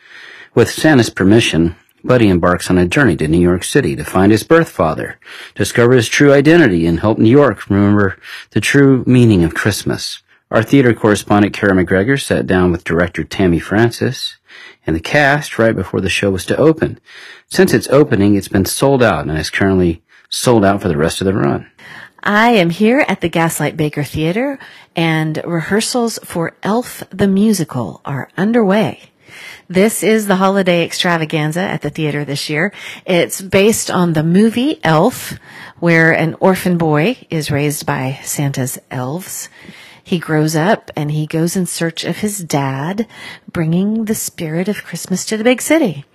[0.54, 4.43] With Santa's permission, Buddy embarks on a journey to New York City to find his
[4.43, 5.19] birth father,
[5.56, 8.17] discover his true identity, and help New York remember
[8.51, 10.21] the true meaning of Christmas.
[10.51, 14.38] Our theater correspondent Kara McGregor sat down with director Tammy Francis
[14.86, 16.99] and the cast right before the show was to open.
[17.49, 21.19] Since its opening, it's been sold out and is currently sold out for the rest
[21.19, 21.71] of the run.
[22.21, 24.60] I am here at the Gaslight Baker Theater
[24.95, 29.12] and rehearsals for Elf the Musical are underway.
[29.67, 32.71] This is the holiday extravaganza at the theater this year.
[33.05, 35.34] It's based on the movie Elf,
[35.79, 39.49] where an orphan boy is raised by Santa's elves.
[40.05, 43.07] He grows up and he goes in search of his dad,
[43.51, 46.05] bringing the spirit of Christmas to the big city.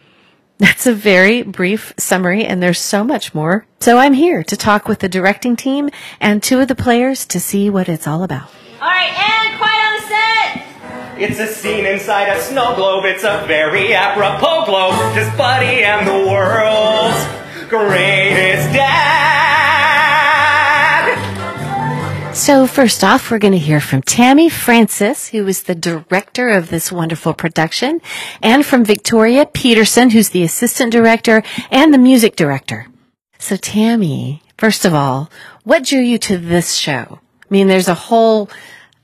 [0.59, 3.67] That's a very brief summary and there's so much more.
[3.81, 7.41] So I'm here to talk with the directing team and two of the players to
[7.41, 8.49] see what it's all about.
[8.81, 11.19] All right, and quiet on the set.
[11.19, 13.07] It's a scene inside a snow globe.
[13.07, 15.15] It's a very apropos globe.
[15.17, 19.20] Just Buddy and the world's greatest dad.
[22.41, 26.71] So first off, we're going to hear from Tammy Francis, who is the director of
[26.71, 28.01] this wonderful production,
[28.41, 32.87] and from Victoria Peterson, who's the assistant director and the music director.
[33.39, 35.31] So Tammy, first of all,
[35.65, 37.21] what drew you to this show?
[37.21, 38.49] I mean, there's a whole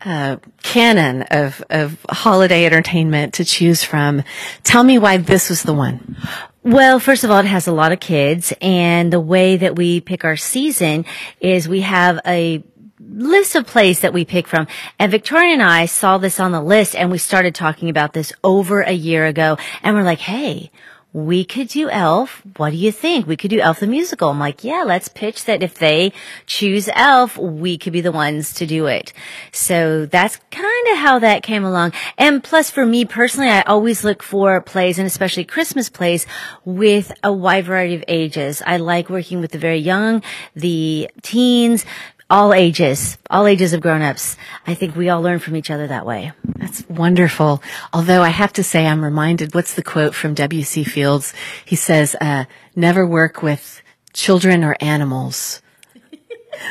[0.02, 4.22] uh, canon of of holiday entertainment to choose from.
[4.62, 6.16] Tell me why this was the one.
[6.62, 10.00] Well, first of all, it has a lot of kids, and the way that we
[10.00, 11.04] pick our season
[11.38, 12.64] is we have a
[13.08, 14.66] list of plays that we pick from.
[14.98, 18.32] And Victoria and I saw this on the list and we started talking about this
[18.42, 19.58] over a year ago.
[19.82, 20.70] And we're like, hey,
[21.16, 22.42] we could do Elf.
[22.58, 23.26] What do you think?
[23.26, 24.28] We could do Elf the musical.
[24.28, 26.12] I'm like, yeah, let's pitch that if they
[26.44, 29.14] choose Elf, we could be the ones to do it.
[29.50, 31.92] So that's kind of how that came along.
[32.18, 36.26] And plus for me personally, I always look for plays and especially Christmas plays
[36.66, 38.62] with a wide variety of ages.
[38.66, 40.22] I like working with the very young,
[40.54, 41.86] the teens,
[42.28, 44.36] all ages, all ages of grown-ups.
[44.66, 46.32] I think we all learn from each other that way.
[46.56, 47.62] That's wonderful.
[47.92, 50.84] Although I have to say, I'm reminded, what's the quote from W.C.
[50.84, 51.32] Fields?
[51.64, 53.80] He says, uh, never work with
[54.12, 55.62] children or animals.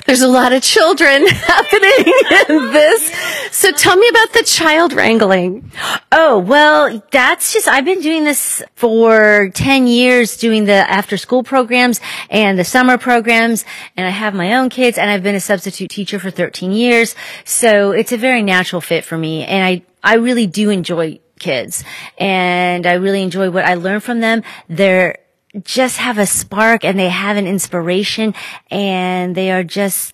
[0.06, 2.14] There's a lot of children happening
[2.50, 3.12] in this.
[3.52, 5.72] So tell me about the child wrangling.
[6.12, 11.44] Oh, well, that's just, I've been doing this for 10 years, doing the after school
[11.44, 13.66] programs and the summer programs.
[13.98, 17.16] And I have my own kids and I've been a substitute teacher for 13 years.
[17.44, 19.46] So it's a very natural fit for me.
[19.46, 21.84] And I, I really do enjoy kids.
[22.18, 24.44] And I really enjoy what I learn from them.
[24.70, 25.18] They're
[25.64, 28.34] just have a spark and they have an inspiration
[28.70, 30.14] and they are just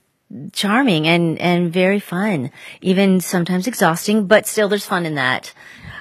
[0.54, 2.52] charming and, and very fun,
[2.82, 5.54] even sometimes exhausting, but still there's fun in that.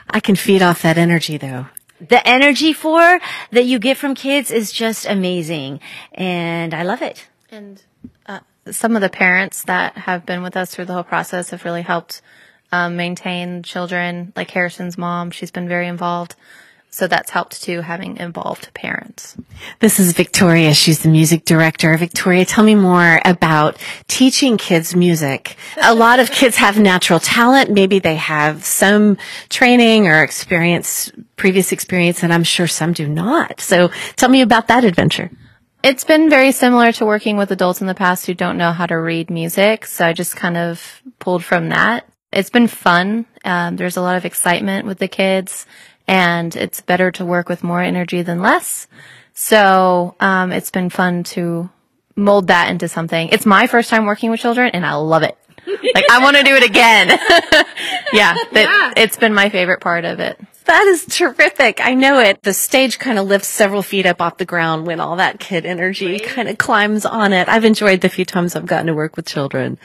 [0.09, 1.67] I can feed off that energy though.
[2.01, 5.81] The energy for that you get from kids is just amazing
[6.13, 7.29] and I love it.
[7.51, 7.83] And
[8.27, 11.65] uh, some of the parents that have been with us through the whole process have
[11.65, 12.23] really helped
[12.73, 14.33] um, maintain children.
[14.37, 16.37] Like Harrison's mom, she's been very involved.
[16.93, 19.37] So that's helped too, having involved parents.
[19.79, 20.75] This is Victoria.
[20.75, 21.97] She's the music director.
[21.97, 25.57] Victoria, tell me more about teaching kids music.
[25.81, 27.71] A lot of kids have natural talent.
[27.71, 33.61] Maybe they have some training or experience, previous experience, and I'm sure some do not.
[33.61, 35.31] So tell me about that adventure.
[35.85, 38.87] It's been very similar to working with adults in the past who don't know how
[38.87, 39.87] to read music.
[39.87, 42.07] So I just kind of pulled from that.
[42.33, 43.27] It's been fun.
[43.45, 45.67] Um, there's a lot of excitement with the kids
[46.11, 48.89] and it's better to work with more energy than less.
[49.33, 51.71] So, um, it's been fun to
[52.17, 53.29] mold that into something.
[53.29, 55.39] It's my first time working with children and I love it.
[55.95, 57.09] like I want to do it again.
[58.13, 60.39] yeah, yeah, it's been my favorite part of it.
[60.65, 61.81] That is terrific.
[61.85, 62.43] I know it.
[62.43, 65.65] The stage kind of lifts several feet up off the ground when all that kid
[65.65, 66.25] energy right.
[66.25, 67.49] kind of climbs on it.
[67.49, 69.79] I've enjoyed the few times I've gotten to work with children.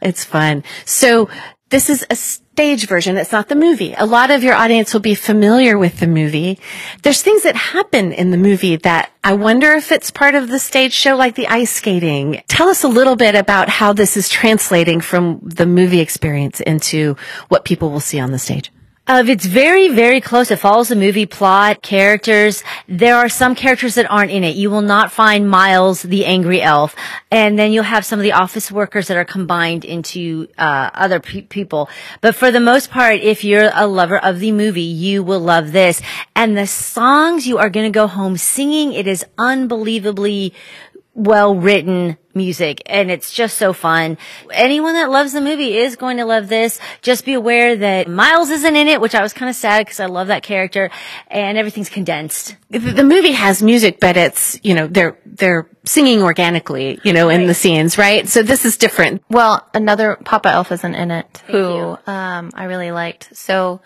[0.00, 0.64] It's fun.
[0.84, 1.28] So
[1.70, 2.16] this is a
[2.58, 3.16] stage version.
[3.16, 3.94] It's not the movie.
[3.96, 6.58] A lot of your audience will be familiar with the movie.
[7.04, 10.58] There's things that happen in the movie that I wonder if it's part of the
[10.58, 12.42] stage show, like the ice skating.
[12.48, 17.14] Tell us a little bit about how this is translating from the movie experience into
[17.46, 18.72] what people will see on the stage.
[19.08, 20.50] Uh, it's very, very close.
[20.50, 22.62] It follows the movie plot, characters.
[22.86, 24.54] There are some characters that aren't in it.
[24.54, 26.94] You will not find Miles, the angry elf.
[27.30, 31.20] And then you'll have some of the office workers that are combined into, uh, other
[31.20, 31.88] pe- people.
[32.20, 35.72] But for the most part, if you're a lover of the movie, you will love
[35.72, 36.02] this.
[36.36, 40.52] And the songs you are going to go home singing, it is unbelievably
[41.18, 44.16] well written music and it's just so fun.
[44.52, 46.78] Anyone that loves the movie is going to love this.
[47.02, 49.98] Just be aware that Miles isn't in it, which I was kind of sad because
[49.98, 50.90] I love that character
[51.26, 52.56] and everything's condensed.
[52.70, 57.40] The movie has music, but it's, you know, they're, they're singing organically, you know, right.
[57.40, 58.28] in the scenes, right?
[58.28, 59.22] So this is different.
[59.28, 63.36] Well, another Papa Elf isn't in it Thank who, um, I really liked.
[63.36, 63.80] So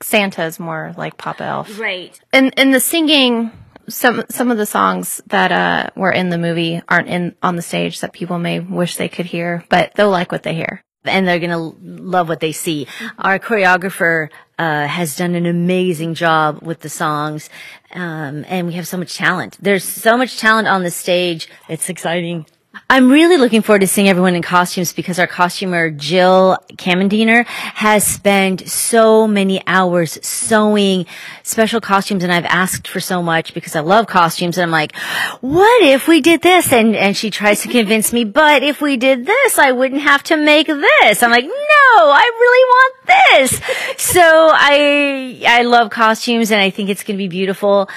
[0.00, 1.78] Santa is more like Papa Elf.
[1.78, 2.18] Right.
[2.32, 3.50] And, and the singing,
[3.88, 7.62] some some of the songs that uh, were in the movie aren't in on the
[7.62, 10.82] stage that people may wish they could hear, but they'll like what they hear.
[11.04, 12.86] And they're gonna love what they see.
[13.18, 17.48] Our choreographer uh, has done an amazing job with the songs,
[17.92, 19.56] um, and we have so much talent.
[19.60, 21.48] There's so much talent on the stage.
[21.68, 22.46] It's exciting.
[22.90, 28.06] I'm really looking forward to seeing everyone in costumes because our costumer, Jill Kamendiner, has
[28.06, 31.06] spent so many hours sewing
[31.42, 34.96] special costumes and I've asked for so much because I love costumes and I'm like,
[35.40, 36.72] what if we did this?
[36.72, 40.22] And, and she tries to convince me, but if we did this, I wouldn't have
[40.24, 41.22] to make this.
[41.22, 41.52] I'm like, no,
[41.96, 42.94] I really want
[43.40, 43.60] this.
[43.98, 47.88] so I, I love costumes and I think it's going to be beautiful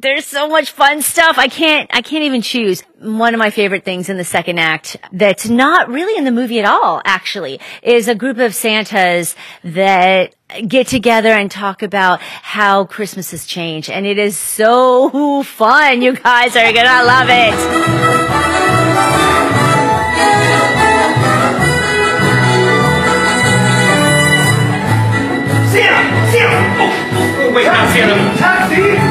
[0.00, 1.38] there's so much fun stuff.
[1.38, 2.82] I can't, I can't even choose.
[3.00, 6.58] One of my favorite things in the second act that's not really in the movie
[6.58, 9.34] at all, actually, is a group of Santas
[9.64, 10.34] that
[10.66, 13.90] get together and talk about how Christmas has changed.
[13.90, 16.02] And it is so fun.
[16.02, 17.54] You guys are gonna love it.
[25.70, 26.32] Santa!
[26.32, 26.56] Santa!
[26.80, 28.38] Oh, oh wait, not Santa.
[28.38, 29.07] Taxi!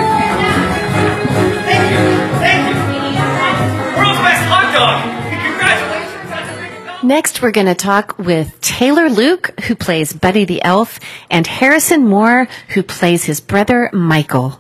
[7.04, 12.06] Next, we're going to talk with Taylor Luke, who plays Buddy the Elf, and Harrison
[12.06, 14.60] Moore, who plays his brother Michael.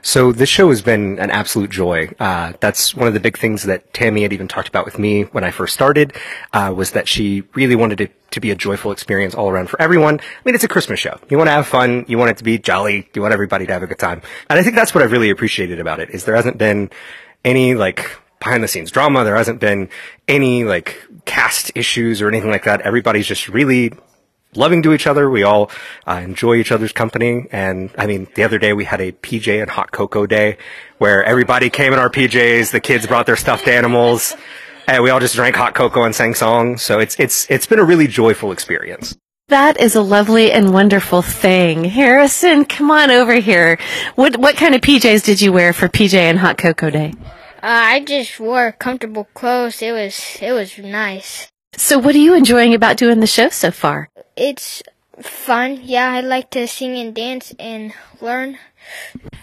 [0.00, 2.10] So this show has been an absolute joy.
[2.20, 5.22] Uh, that's one of the big things that Tammy had even talked about with me
[5.22, 6.12] when I first started,
[6.52, 9.80] uh, was that she really wanted it to be a joyful experience all around for
[9.82, 10.20] everyone.
[10.20, 11.18] I mean, it's a Christmas show.
[11.28, 12.04] You want to have fun.
[12.06, 13.08] You want it to be jolly.
[13.12, 14.22] You want everybody to have a good time.
[14.48, 16.90] And I think that's what I've really appreciated about it, is there hasn't been
[17.44, 19.24] any, like, behind the scenes drama.
[19.24, 19.88] There hasn't been
[20.28, 22.80] any like cast issues or anything like that.
[22.82, 23.92] Everybody's just really
[24.54, 25.28] loving to each other.
[25.28, 25.70] We all
[26.06, 27.46] uh, enjoy each other's company.
[27.52, 30.58] And I mean, the other day we had a PJ and hot cocoa day
[30.98, 32.72] where everybody came in our PJs.
[32.72, 34.34] The kids brought their stuffed animals
[34.86, 36.82] and we all just drank hot cocoa and sang songs.
[36.82, 39.16] So it's, it's, it's been a really joyful experience.
[39.48, 41.84] That is a lovely and wonderful thing.
[41.84, 43.78] Harrison, come on over here.
[44.16, 47.14] What, what kind of PJs did you wear for PJ and hot cocoa day?
[47.66, 49.82] Uh, I just wore comfortable clothes.
[49.82, 51.50] It was it was nice.
[51.74, 54.08] So, what are you enjoying about doing the show so far?
[54.36, 54.84] It's
[55.20, 55.80] Fun.
[55.82, 58.58] Yeah, I like to sing and dance and learn.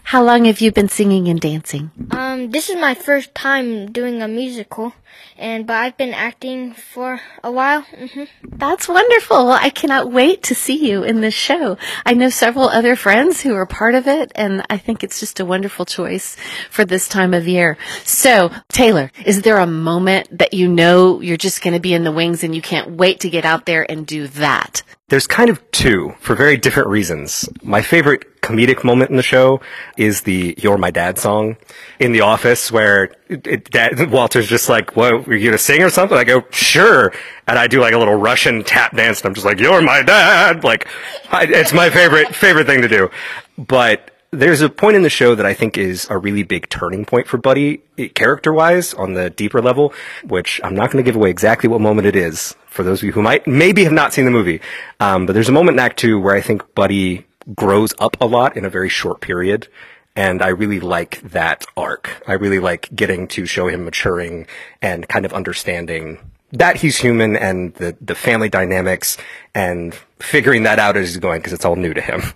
[0.03, 1.89] How long have you been singing and dancing?
[2.11, 4.93] Um, this is my first time doing a musical,
[5.37, 7.81] and but I've been acting for a while.
[7.81, 9.47] hmm That's wonderful.
[9.47, 11.77] Well, I cannot wait to see you in this show.
[12.05, 15.39] I know several other friends who are part of it, and I think it's just
[15.39, 16.37] a wonderful choice
[16.69, 17.77] for this time of year.
[18.03, 22.03] So, Taylor, is there a moment that you know you're just going to be in
[22.03, 24.83] the wings and you can't wait to get out there and do that?
[25.09, 27.47] There's kind of two for very different reasons.
[27.61, 29.61] My favorite comedic moment in the show
[29.95, 31.57] is the "You're My Dad" song
[32.03, 35.27] in the office, where it, it, Dad, Walter's just like, "What?
[35.27, 37.13] Are you gonna sing or something?" I go, "Sure,"
[37.47, 40.01] and I do like a little Russian tap dance, and I'm just like, "You're my
[40.03, 40.87] dad!" Like,
[41.31, 43.09] I, it's my favorite favorite thing to do.
[43.57, 47.05] But there's a point in the show that I think is a really big turning
[47.05, 47.81] point for Buddy,
[48.15, 49.93] character wise, on the deeper level,
[50.23, 53.03] which I'm not going to give away exactly what moment it is for those of
[53.05, 54.59] you who might maybe have not seen the movie.
[54.99, 57.25] Um, but there's a moment in Act Two where I think Buddy
[57.55, 59.67] grows up a lot in a very short period.
[60.15, 62.23] And I really like that arc.
[62.27, 64.47] I really like getting to show him maturing
[64.81, 66.19] and kind of understanding
[66.51, 69.17] that he's human and the, the family dynamics
[69.55, 72.21] and figuring that out as he's going because it's all new to him.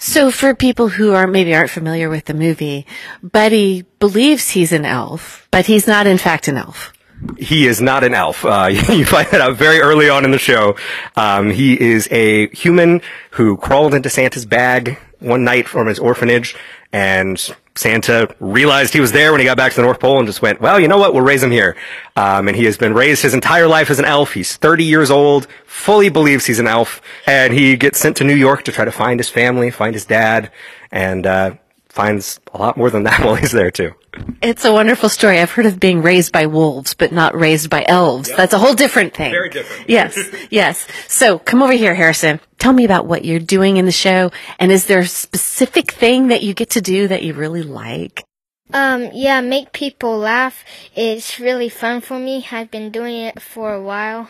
[0.00, 2.86] So for people who are maybe aren't familiar with the movie,
[3.20, 6.92] Buddy believes he's an elf, but he's not in fact an elf.
[7.36, 8.44] He is not an elf.
[8.44, 10.76] Uh, you find that out very early on in the show.
[11.16, 16.54] Um, he is a human who crawled into Santa's bag one night from his orphanage,
[16.92, 17.38] and
[17.74, 20.42] Santa realized he was there when he got back to the North Pole and just
[20.42, 21.14] went, well, you know what?
[21.14, 21.76] We'll raise him here.
[22.16, 24.32] Um, and he has been raised his entire life as an elf.
[24.32, 28.34] He's 30 years old, fully believes he's an elf, and he gets sent to New
[28.34, 30.50] York to try to find his family, find his dad,
[30.90, 31.54] and, uh,
[31.88, 33.94] finds a lot more than that while he's there too.
[34.40, 35.40] It's a wonderful story.
[35.40, 38.30] I've heard of being raised by wolves, but not raised by elves.
[38.34, 39.32] That's a whole different thing.
[39.32, 39.88] Very different.
[39.88, 40.18] Yes,
[40.50, 40.86] yes.
[41.08, 42.40] So come over here, Harrison.
[42.58, 46.28] Tell me about what you're doing in the show, and is there a specific thing
[46.28, 48.24] that you get to do that you really like?
[48.72, 50.64] Um, yeah, make people laugh.
[50.94, 52.46] It's really fun for me.
[52.52, 54.28] I've been doing it for a while,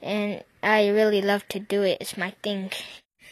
[0.00, 1.98] and I really love to do it.
[2.00, 2.70] It's my thing.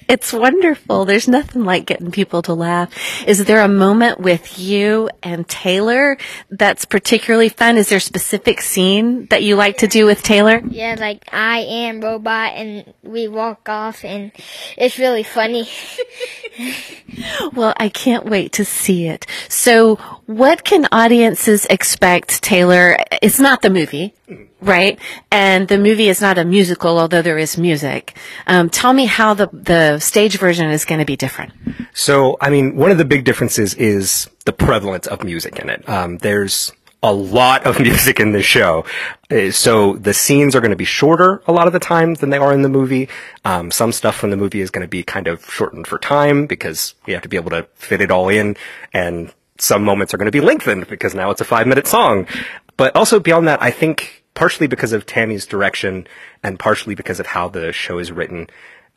[0.08, 1.04] It's wonderful.
[1.04, 2.92] There's nothing like getting people to laugh.
[3.26, 6.16] Is there a moment with you and Taylor
[6.50, 7.76] that's particularly fun?
[7.76, 10.60] Is there a specific scene that you like to do with Taylor?
[10.66, 14.32] Yeah, like I am robot, and we walk off, and
[14.76, 15.68] it's really funny.
[17.54, 19.26] Well, I can't wait to see it.
[19.48, 19.96] So,
[20.26, 22.96] what can audiences expect, Taylor?
[23.22, 24.14] It's not the movie,
[24.60, 24.98] right?
[25.30, 28.16] And the movie is not a musical, although there is music.
[28.46, 31.52] Um, tell me how the, the stage version is going to be different.
[31.92, 35.88] So, I mean, one of the big differences is the prevalence of music in it.
[35.88, 36.72] Um, there's
[37.02, 38.84] a lot of music in this show.
[39.30, 42.30] Uh, So the scenes are going to be shorter a lot of the time than
[42.30, 43.08] they are in the movie.
[43.44, 46.46] Um, some stuff from the movie is going to be kind of shortened for time
[46.46, 48.56] because we have to be able to fit it all in.
[48.92, 52.26] And some moments are going to be lengthened because now it's a five minute song.
[52.76, 56.06] But also beyond that, I think partially because of Tammy's direction
[56.42, 58.46] and partially because of how the show is written,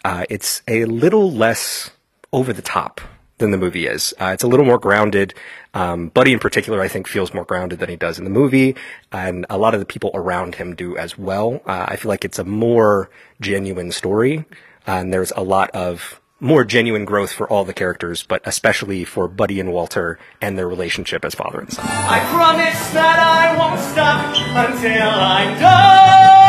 [0.05, 1.91] uh, it's a little less
[2.31, 3.01] over the top
[3.39, 4.13] than the movie is.
[4.21, 5.33] Uh, it's a little more grounded.
[5.73, 8.77] Um, Buddy in particular, I think, feels more grounded than he does in the movie,
[9.11, 11.61] and a lot of the people around him do as well.
[11.65, 13.09] Uh, I feel like it's a more
[13.41, 14.45] genuine story,
[14.87, 19.29] and there's a lot of more genuine growth for all the characters, but especially for
[19.29, 21.85] Buddy and Walter and their relationship as father and son.
[21.87, 26.43] I promise that I won't stop until I'm done.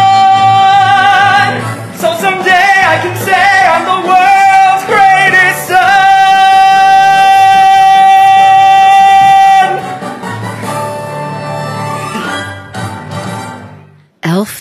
[1.96, 4.08] So someday I can say I'm the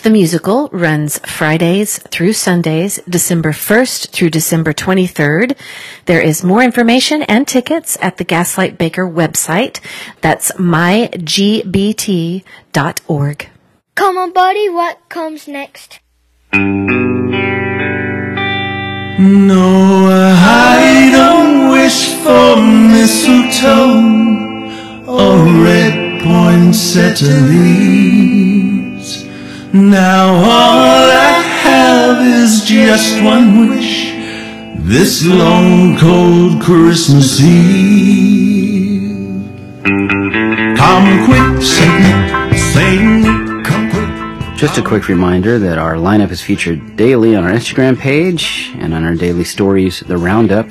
[0.04, 5.56] the Musical runs Fridays through Sundays, December 1st through December 23rd.
[6.04, 9.80] There is more information and tickets at the Gaslight Baker website.
[10.20, 11.18] That's mygbt.org.
[13.94, 14.68] Come on, buddy.
[14.68, 16.00] What comes next?
[16.52, 16.68] No,
[20.36, 22.60] I don't wish for
[22.92, 24.02] mistletoe
[25.10, 28.63] or red poinsettia leaves.
[29.74, 31.32] Now all I
[31.64, 34.12] have is just one wish.
[34.78, 39.10] This long cold Christmas Eve.
[40.76, 44.56] Come quick, Saint Saint come quick.
[44.56, 48.94] Just a quick reminder that our lineup is featured daily on our Instagram page and
[48.94, 50.70] on our daily stories, The Roundup.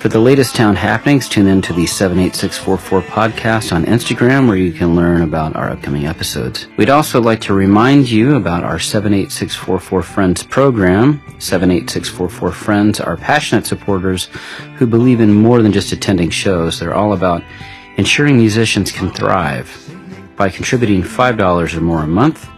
[0.00, 4.72] For the latest town happenings, tune in to the 78644 podcast on Instagram where you
[4.72, 6.68] can learn about our upcoming episodes.
[6.76, 11.20] We'd also like to remind you about our 78644 Friends program.
[11.40, 14.26] 78644 Friends are passionate supporters
[14.76, 16.78] who believe in more than just attending shows.
[16.78, 17.42] They're all about
[17.96, 19.68] ensuring musicians can thrive.
[20.36, 22.48] By contributing $5 or more a month,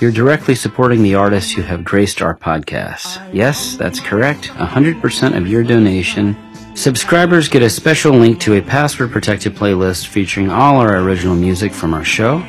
[0.00, 3.28] you're directly supporting the artists who have graced our podcast.
[3.32, 4.50] Yes, that's correct.
[4.50, 6.36] 100% of your donation.
[6.74, 11.72] Subscribers get a special link to a password protected playlist featuring all our original music
[11.72, 12.44] from our show,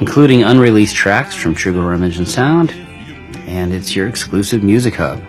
[0.00, 2.72] including unreleased tracks from Troubadour Image and Sound,
[3.46, 5.22] and it's your exclusive music hub.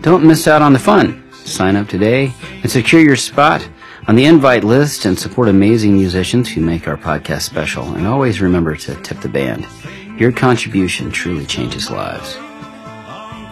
[0.00, 1.22] Don't miss out on the fun.
[1.32, 2.32] Sign up today
[2.62, 3.68] and secure your spot
[4.08, 7.92] on the invite list and support amazing musicians who make our podcast special.
[7.92, 9.66] And always remember to tip the band.
[10.18, 12.38] Your contribution truly changes lives.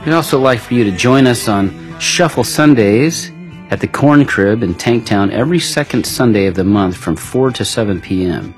[0.07, 3.33] We'd also like for you to join us on Shuffle Sundays
[3.71, 7.65] at the Corn Crib in Tanktown every second Sunday of the month from 4 to
[7.65, 8.55] 7 p.m.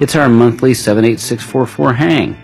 [0.00, 2.36] It's our monthly 78644 hang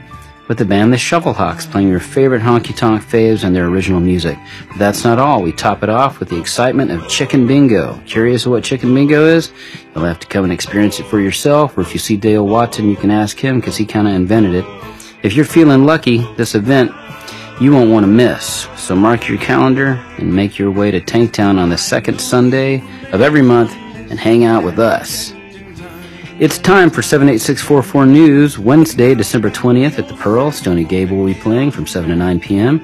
[0.49, 4.39] with the band The Shufflehawks playing your favorite honky tonk faves and their original music.
[4.69, 5.43] But that's not all.
[5.43, 7.99] We top it off with the excitement of Chicken Bingo.
[8.07, 9.53] Curious what Chicken Bingo is?
[9.95, 12.89] You'll have to come and experience it for yourself, or if you see Dale Watson,
[12.91, 14.65] you can ask him because he kind of invented it.
[15.23, 16.93] If you're feeling lucky, this event
[17.61, 18.69] you won't want to miss.
[18.77, 22.83] So mark your calendar and make your way to Tanktown on the second Sunday
[23.13, 25.33] of every month and hang out with us.
[26.39, 30.51] It's time for 78644 News, Wednesday, December 20th at the Pearl.
[30.51, 32.81] Stony Gable will be playing from 7 to 9 p.m.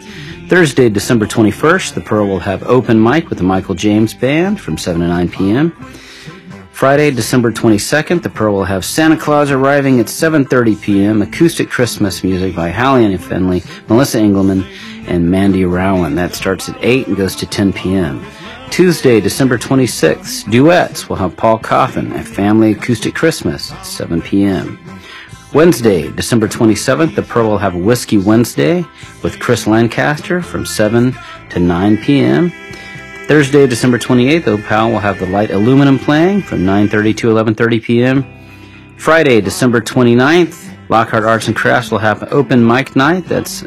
[0.48, 4.78] Thursday, December 21st, the Pearl will have open mic with the Michael James Band from
[4.78, 5.72] 7 to 9 p.m.
[6.78, 12.22] Friday, December 22nd, the Pearl will have Santa Claus arriving at 7.30 p.m., acoustic Christmas
[12.22, 14.62] music by Hallie and Finley, Melissa Engelman,
[15.08, 16.14] and Mandy Rowan.
[16.14, 18.24] That starts at 8 and goes to 10 p.m.
[18.70, 24.78] Tuesday, December 26th, Duett's will have Paul Coffin, a family acoustic Christmas at 7 p.m.
[25.52, 28.84] Wednesday, December 27th, the Pearl will have Whiskey Wednesday
[29.24, 31.12] with Chris Lancaster from 7
[31.50, 32.52] to 9 p.m.
[33.28, 37.82] Thursday, December 28th, Old Pal will have the light aluminum playing from 9.30 to 11.30
[37.82, 38.24] p.m.
[38.96, 43.26] Friday, December 29th, Lockhart Arts and Crafts will have open mic night.
[43.26, 43.64] That's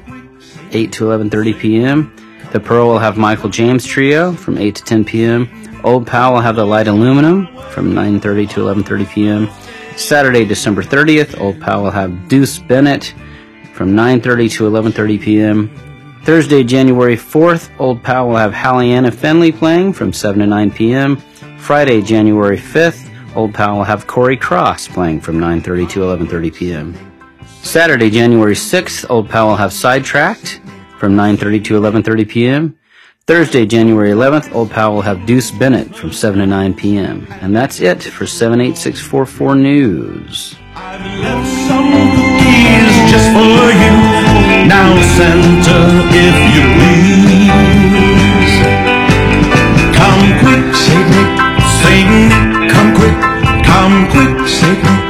[0.72, 2.16] 8 to 11.30 p.m.
[2.52, 5.82] The Pearl will have Michael James Trio from 8 to 10 p.m.
[5.84, 9.50] Old Pal will have the light aluminum from 9.30 to 11.30 p.m.
[9.96, 13.14] Saturday, December 30th, Old Pal will have Deuce Bennett
[13.74, 15.91] from 9.30 to 11.30 p.m.
[16.24, 20.72] Thursday, January 4th, Old Pal will have Hallie and Finley playing from 7 to 9
[20.72, 21.18] p.m.
[21.58, 27.16] Friday, January 5th, Old Pal will have Corey Cross playing from 9.30 to 11.30 p.m.
[27.64, 30.62] Saturday, January 6th, Old Pal will have Sidetracked
[31.00, 32.78] from 9.30 to 11.30 p.m.
[33.28, 37.28] Thursday, January 11th, Old Pal will have Deuce Bennett from 7 to 9 p.m.
[37.30, 40.56] And that's it for 78644 News.
[40.76, 41.92] I've left some
[42.42, 43.94] Keys just for you.
[44.66, 45.78] Now, Santa,
[46.10, 48.58] if you please.
[49.96, 51.30] Come quick, Saint Nick,
[51.78, 53.18] Saint Nick, come quick.
[53.64, 55.01] Come quick, Saint Nick,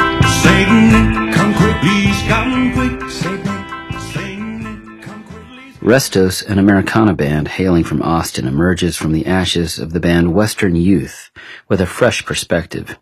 [5.81, 10.75] Restos, an Americana band hailing from Austin, emerges from the ashes of the band Western
[10.75, 11.31] Youth
[11.67, 12.99] with a fresh perspective.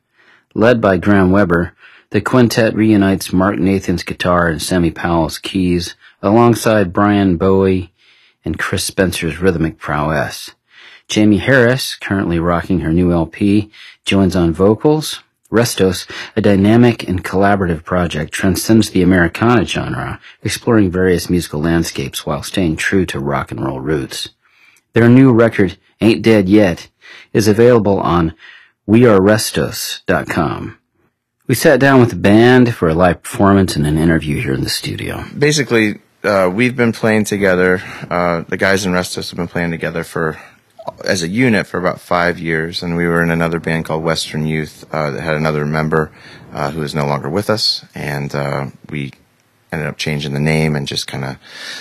[0.53, 1.73] Led by Graham Weber,
[2.11, 7.91] the quintet reunites Mark Nathan's guitar and Sammy Powell's keys alongside Brian Bowie
[8.45, 10.51] and Chris Spencer's rhythmic prowess.
[11.09, 13.69] Jamie Harris, currently rocking her new LP,
[14.05, 15.19] joins on vocals.
[15.51, 22.43] Restos, a dynamic and collaborative project, transcends the Americana genre, exploring various musical landscapes while
[22.43, 24.29] staying true to rock and roll roots.
[24.93, 26.89] Their new record, Ain't Dead Yet,
[27.33, 28.35] is available on
[28.87, 30.77] wearerestos.com.
[31.47, 34.63] We sat down with the band for a live performance and an interview here in
[34.63, 35.25] the studio.
[35.35, 37.81] basically, uh, we've been playing together.
[38.09, 40.39] Uh, the guys in Restos have been playing together for,
[41.03, 44.45] as a unit for about five years, and we were in another band called Western
[44.45, 46.11] Youth uh, that had another member
[46.53, 49.13] uh, who is no longer with us, and uh, we
[49.71, 51.37] ended up changing the name and just kind of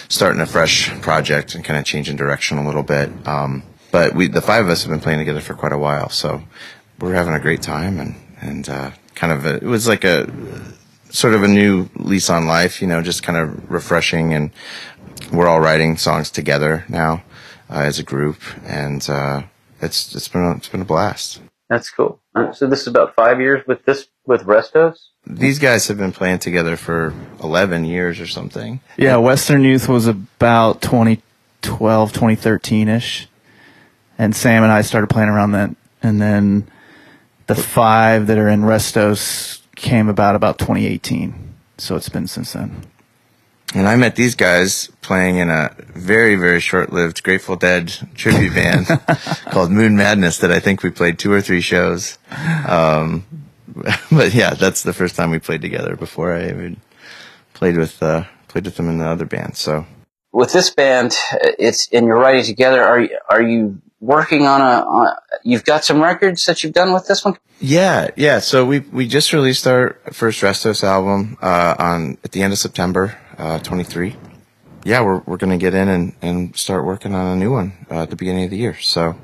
[0.08, 3.10] starting a fresh project and kind of changing direction a little bit.
[3.26, 6.08] Um, but we, the five of us, have been playing together for quite a while,
[6.08, 6.42] so
[6.98, 10.30] we're having a great time, and and uh, kind of a, it was like a
[11.10, 14.34] sort of a new lease on life, you know, just kind of refreshing.
[14.34, 14.50] And
[15.32, 17.22] we're all writing songs together now
[17.70, 19.42] uh, as a group, and uh,
[19.80, 21.40] it's it's been a, it's been a blast.
[21.68, 22.20] That's cool.
[22.34, 24.96] Uh, so this is about five years with this with Restos.
[25.26, 27.12] These guys have been playing together for
[27.42, 28.80] eleven years or something.
[28.96, 33.28] Yeah, Western Youth was about 2012, 2013 ish.
[34.16, 36.68] and Sam and I started playing around then, and then
[37.46, 41.54] the five that are in Restos came about about 2018.
[41.78, 42.82] So it's been since then.
[43.74, 48.86] And I met these guys playing in a very, very short-lived Grateful Dead tribute band
[49.50, 52.18] called Moon Madness that I think we played two or three shows.
[52.66, 53.26] Um,
[54.10, 56.80] but yeah, that's the first time we played together before I even
[57.52, 59.56] played with, uh, played with them in the other band.
[59.56, 59.86] So
[60.32, 61.14] With this band,
[61.58, 62.82] it's and you're writing together.
[62.82, 64.86] Are you are you working on a?
[64.86, 67.36] On, you've got some records that you've done with this one.
[67.60, 68.38] Yeah, yeah.
[68.38, 72.58] So we we just released our first Restos album uh, on at the end of
[72.58, 74.16] September, uh, 23.
[74.84, 78.02] Yeah, we're we're gonna get in and, and start working on a new one uh,
[78.02, 78.78] at the beginning of the year.
[78.78, 79.16] So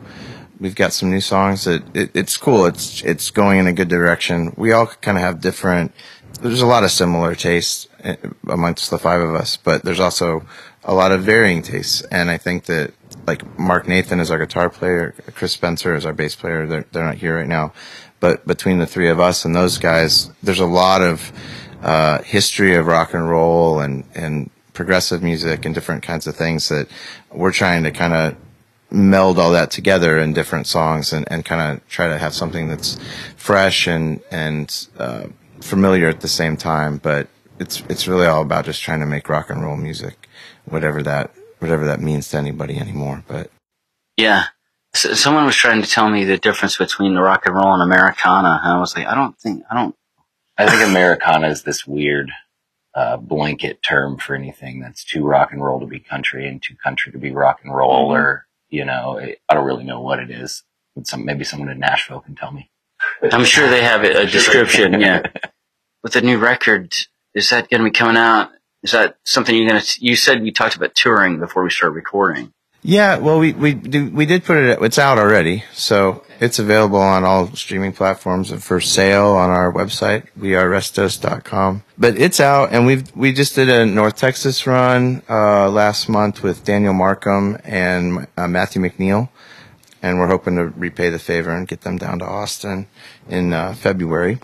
[0.58, 2.66] we've got some new songs that it, it's cool.
[2.66, 4.52] It's it's going in a good direction.
[4.56, 5.92] We all kind of have different.
[6.40, 8.16] There's a lot of similar tastes uh,
[8.48, 10.44] amongst the five of us, but there's also
[10.82, 12.02] a lot of varying tastes.
[12.02, 12.92] And I think that
[13.26, 16.66] like Mark Nathan is our guitar player, Chris Spencer is our bass player.
[16.66, 17.72] They're they're not here right now,
[18.20, 21.32] but between the three of us and those guys, there's a lot of
[21.84, 26.68] uh, history of rock and roll and and progressive music and different kinds of things
[26.68, 26.88] that
[27.30, 28.36] we're trying to kind of
[28.90, 32.68] meld all that together in different songs and, and kind of try to have something
[32.68, 32.98] that's
[33.36, 35.26] fresh and and uh,
[35.60, 36.96] familiar at the same time.
[36.96, 37.28] But
[37.58, 40.28] it's it's really all about just trying to make rock and roll music,
[40.64, 43.22] whatever that whatever that means to anybody anymore.
[43.28, 43.50] But
[44.16, 44.46] Yeah.
[44.94, 48.60] Someone was trying to tell me the difference between the rock and roll and Americana,
[48.62, 49.94] and I was like, I don't think I don't.
[50.56, 52.30] I think Americana is this weird
[52.94, 56.76] uh, blanket term for anything that's too rock and roll to be country and too
[56.82, 58.14] country to be rock and roll, Mhm.
[58.18, 60.62] or you know, it, I don't really know what it is.
[61.02, 62.70] Some maybe someone in Nashville can tell me.
[63.32, 65.00] I'm sure they have a, a description.
[65.00, 65.22] Yeah.
[66.02, 66.92] With the new record,
[67.34, 68.50] is that going to be coming out?
[68.82, 70.04] Is that something you're going to?
[70.04, 72.52] You said we talked about touring before we started recording.
[72.86, 74.78] Yeah, well, we we do, we did put it.
[74.82, 79.72] It's out already, so it's available on all streaming platforms and for sale on our
[79.72, 80.26] website.
[80.36, 81.82] We are restos.com.
[81.96, 86.42] But it's out, and we've we just did a North Texas run uh, last month
[86.42, 89.30] with Daniel Markham and uh, Matthew McNeil,
[90.02, 92.86] and we're hoping to repay the favor and get them down to Austin
[93.30, 94.40] in uh, February.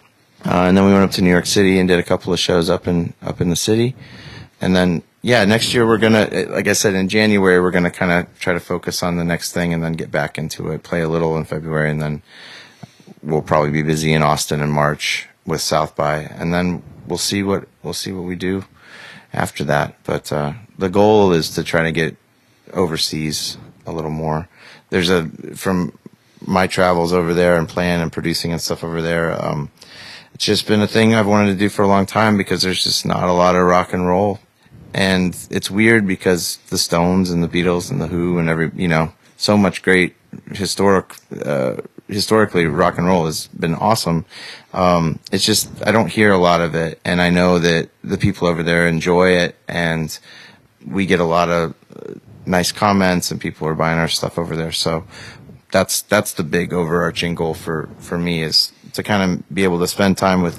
[0.46, 2.38] Uh, and then we went up to New York City and did a couple of
[2.38, 3.94] shows up in up in the city.
[4.62, 7.90] And then, yeah, next year we're gonna, eh, like I said, in January we're gonna
[7.90, 10.82] kind of try to focus on the next thing and then get back into it.
[10.82, 12.22] Play a little in February, and then
[13.22, 17.42] we'll probably be busy in Austin in March with South by, and then we'll see
[17.42, 18.64] what we'll see what we do
[19.32, 19.94] after that.
[20.04, 22.16] But uh, the goal is to try to get
[22.72, 24.48] overseas a little more.
[24.90, 25.98] There's a from
[26.46, 29.42] my travels over there and playing and producing and stuff over there.
[29.44, 29.70] Um,
[30.34, 32.82] it's just been a thing I've wanted to do for a long time because there's
[32.82, 34.40] just not a lot of rock and roll.
[34.92, 38.88] And it's weird because the Stones and the Beatles and the Who and every, you
[38.88, 40.16] know, so much great
[40.52, 41.14] historic,
[41.44, 41.76] uh,
[42.08, 44.24] historically rock and roll has been awesome.
[44.72, 47.00] Um, it's just, I don't hear a lot of it.
[47.04, 50.16] And I know that the people over there enjoy it and
[50.86, 52.14] we get a lot of uh,
[52.46, 54.72] nice comments and people are buying our stuff over there.
[54.72, 55.04] So
[55.70, 59.78] that's, that's the big overarching goal for, for me is to kind of be able
[59.78, 60.58] to spend time with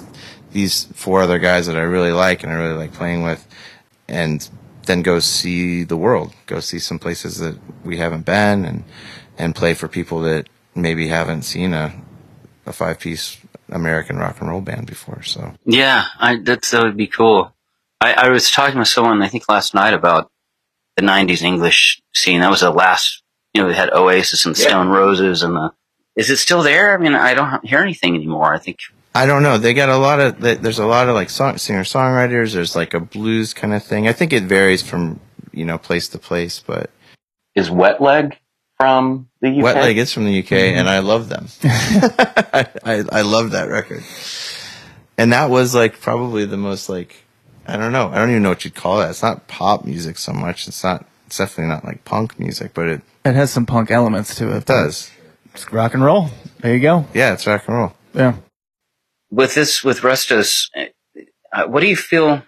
[0.52, 3.46] these four other guys that I really like and I really like playing with
[4.12, 4.48] and
[4.86, 8.84] then go see the world, go see some places that we haven't been and,
[9.38, 11.94] and play for people that maybe haven't seen a,
[12.66, 13.38] a five piece
[13.70, 15.22] American rock and roll band before.
[15.22, 17.54] So Yeah, I, that's, that would be cool.
[18.00, 20.30] I, I was talking with someone, I think last night about
[20.96, 22.40] the 90s English scene.
[22.40, 23.22] That was the last,
[23.54, 24.68] you know, they had Oasis and Yeah.
[24.68, 25.72] Stone Roses and the,
[26.16, 26.92] is it still there?
[26.92, 28.52] I mean, I don't hear anything anymore.
[28.52, 28.78] I think,
[29.14, 29.58] I don't know.
[29.58, 32.54] They got a lot of, there's a lot of like song, singer songwriters.
[32.54, 34.08] There's like a blues kind of thing.
[34.08, 35.20] I think it varies from,
[35.52, 36.90] you know, place to place, but
[37.54, 38.38] Is Wet Leg
[38.78, 39.62] from the UK?
[39.62, 40.78] Wet Leg is from the UK mm-hmm.
[40.78, 41.46] and I love them.
[41.62, 44.02] I, I, I love that record.
[45.18, 47.16] And that was like probably the most like,
[47.66, 48.08] I don't know.
[48.08, 49.10] I don't even know what you'd call that.
[49.10, 50.66] It's not pop music so much.
[50.66, 54.34] It's not, it's definitely not like punk music, but it, It has some punk elements
[54.36, 54.56] to it.
[54.56, 55.10] it does.
[55.54, 56.30] It's rock and roll.
[56.60, 57.04] There you go.
[57.12, 57.92] Yeah, it's rock and roll.
[58.14, 58.36] Yeah.
[59.32, 60.68] With this, with Restos,
[61.52, 62.42] uh, what do you feel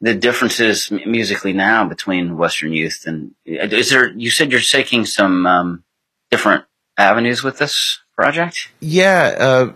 [0.00, 5.44] the differences musically now between Western Youth and, is there, you said you're taking some,
[5.44, 5.84] um,
[6.30, 6.64] different
[6.96, 8.68] avenues with this project?
[8.80, 9.72] Yeah, uh,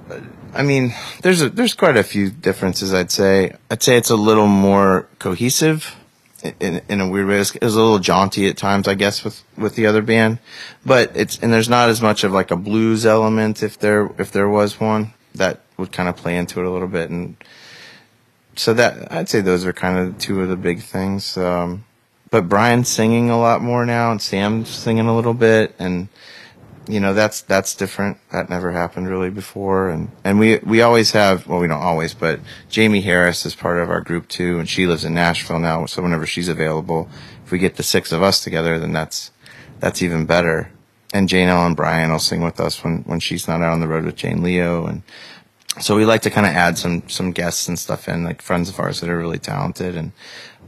[0.54, 2.94] I mean, there's a, there's quite a few differences.
[2.94, 3.52] I'd say.
[3.70, 5.94] I'd say it's a little more cohesive
[6.60, 7.38] in in a weird way.
[7.38, 10.38] It's, it's a little jaunty at times, I guess, with with the other band.
[10.84, 14.32] But it's and there's not as much of like a blues element if there if
[14.32, 17.08] there was one that would kind of play into it a little bit.
[17.08, 17.36] And
[18.56, 21.36] so that I'd say those are kind of two of the big things.
[21.36, 21.84] Um,
[22.30, 26.08] but Brian's singing a lot more now, and Sam's singing a little bit, and
[26.86, 28.18] you know that's that's different.
[28.30, 32.14] That never happened really before, and and we we always have well we don't always,
[32.14, 35.86] but Jamie Harris is part of our group too, and she lives in Nashville now.
[35.86, 37.08] So whenever she's available,
[37.44, 39.30] if we get the six of us together, then that's
[39.80, 40.70] that's even better.
[41.14, 43.88] And Jane Ellen Bryan will sing with us when when she's not out on the
[43.88, 45.02] road with Jane Leo, and
[45.80, 48.68] so we like to kind of add some some guests and stuff in, like friends
[48.68, 50.12] of ours that are really talented, and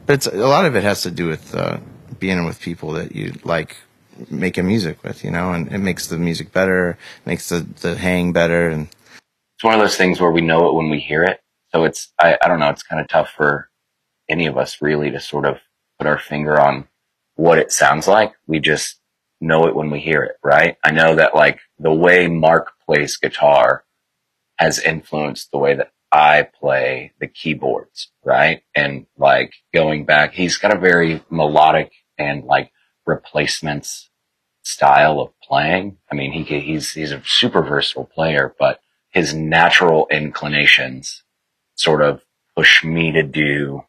[0.07, 1.79] but it's a lot of it has to do with uh,
[2.19, 3.77] being with people that you like
[4.29, 8.33] making music with, you know, and it makes the music better, makes the, the hang
[8.33, 8.69] better.
[8.69, 8.89] And
[9.57, 11.41] it's one of those things where we know it when we hear it.
[11.73, 13.71] So it's, I, I don't know, it's kind of tough for
[14.29, 15.59] any of us really to sort of
[15.99, 16.89] put our finger on
[17.37, 18.35] what it sounds like.
[18.47, 18.99] We just
[19.41, 20.77] know it when we hear it, right?
[20.85, 23.85] I know that like the way Mark plays guitar
[24.61, 28.63] has influenced the way that I play the keyboards, right?
[28.75, 32.71] And like going back, he's got a very melodic and like
[33.07, 34.11] replacements
[34.63, 35.97] style of playing.
[36.13, 41.23] I mean, he he's he's a super versatile player, but his natural inclinations
[41.75, 42.23] sort of
[42.55, 43.85] push me to do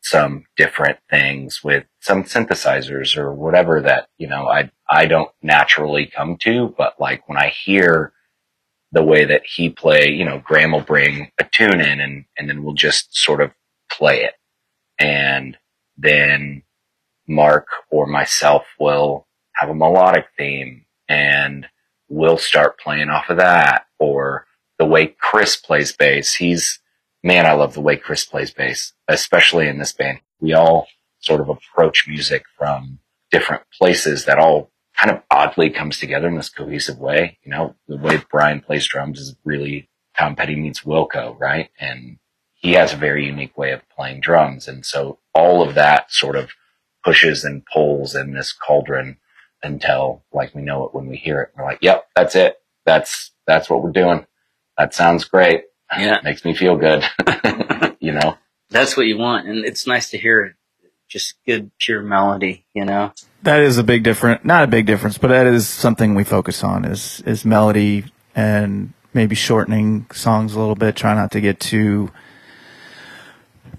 [0.00, 6.06] some different things with some synthesizers or whatever that, you know, I I don't naturally
[6.06, 8.12] come to, but like when I hear
[8.94, 12.48] the way that he play, you know, Graham will bring a tune in and and
[12.48, 13.52] then we'll just sort of
[13.90, 14.34] play it.
[14.98, 15.56] And
[15.98, 16.62] then
[17.26, 19.26] Mark or myself will
[19.56, 21.66] have a melodic theme and
[22.08, 24.46] we'll start playing off of that or
[24.78, 26.34] the way Chris plays bass.
[26.34, 26.80] He's,
[27.22, 30.20] man, I love the way Chris plays bass, especially in this band.
[30.40, 30.86] We all
[31.20, 33.00] sort of approach music from
[33.32, 37.38] different places that all kind of oddly comes together in this cohesive way.
[37.44, 41.70] You know, the way Brian plays drums is really Tom Petty meets Wilco, right?
[41.78, 42.18] And
[42.54, 44.68] he has a very unique way of playing drums.
[44.68, 46.50] And so all of that sort of
[47.04, 49.18] pushes and pulls in this cauldron
[49.62, 51.50] until like we know it when we hear it.
[51.56, 52.56] We're like, yep, that's it.
[52.86, 54.26] That's, that's what we're doing.
[54.78, 55.64] That sounds great.
[55.96, 56.18] Yeah.
[56.22, 57.04] Makes me feel good.
[58.00, 58.36] you know,
[58.70, 59.48] That's what you want.
[59.48, 60.56] And it's nice to hear
[61.08, 63.12] just good, pure melody, you know?
[63.42, 64.44] That is a big difference.
[64.44, 68.92] Not a big difference, but that is something we focus on is is melody and
[69.12, 70.96] maybe shortening songs a little bit.
[70.96, 72.10] Try not to get too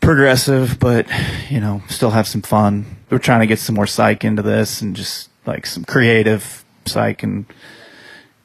[0.01, 1.07] progressive, but
[1.49, 2.97] you know, still have some fun.
[3.09, 7.23] We're trying to get some more psych into this and just like some creative psych
[7.23, 7.45] and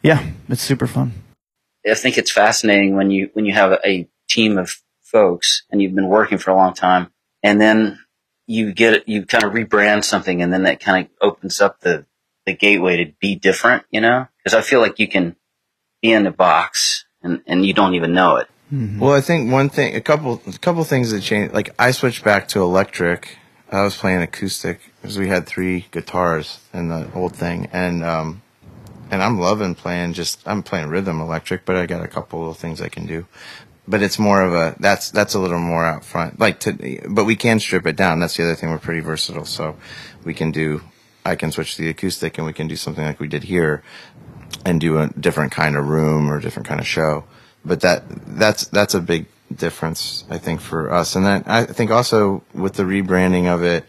[0.03, 1.13] yeah, it's super fun.
[1.89, 5.95] I think it's fascinating when you when you have a team of folks and you've
[5.95, 7.11] been working for a long time,
[7.43, 7.99] and then
[8.51, 12.05] you get you kind of rebrand something, and then that kind of opens up the
[12.47, 14.27] the gateway to be different, you know?
[14.39, 15.37] Because I feel like you can
[16.03, 18.49] be in the box and and you don't even know it.
[18.73, 21.53] Well, I think one thing, a couple, a couple things that changed.
[21.53, 23.37] Like I switched back to electric.
[23.71, 28.43] I was playing acoustic because we had three guitars in the old thing, and um,
[29.11, 30.13] and I'm loving playing.
[30.13, 33.27] Just I'm playing rhythm electric, but I got a couple of things I can do.
[33.91, 36.39] But it's more of a that's that's a little more out front.
[36.39, 38.21] Like to, but we can strip it down.
[38.21, 38.71] That's the other thing.
[38.71, 39.77] We're pretty versatile, so
[40.25, 40.83] we can do.
[41.27, 43.83] I can switch the acoustic, and we can do something like we did here,
[44.65, 47.25] and do a different kind of room or different kind of show.
[47.65, 48.05] But that
[48.39, 51.17] that's that's a big difference, I think, for us.
[51.17, 53.85] And then I think also with the rebranding of it,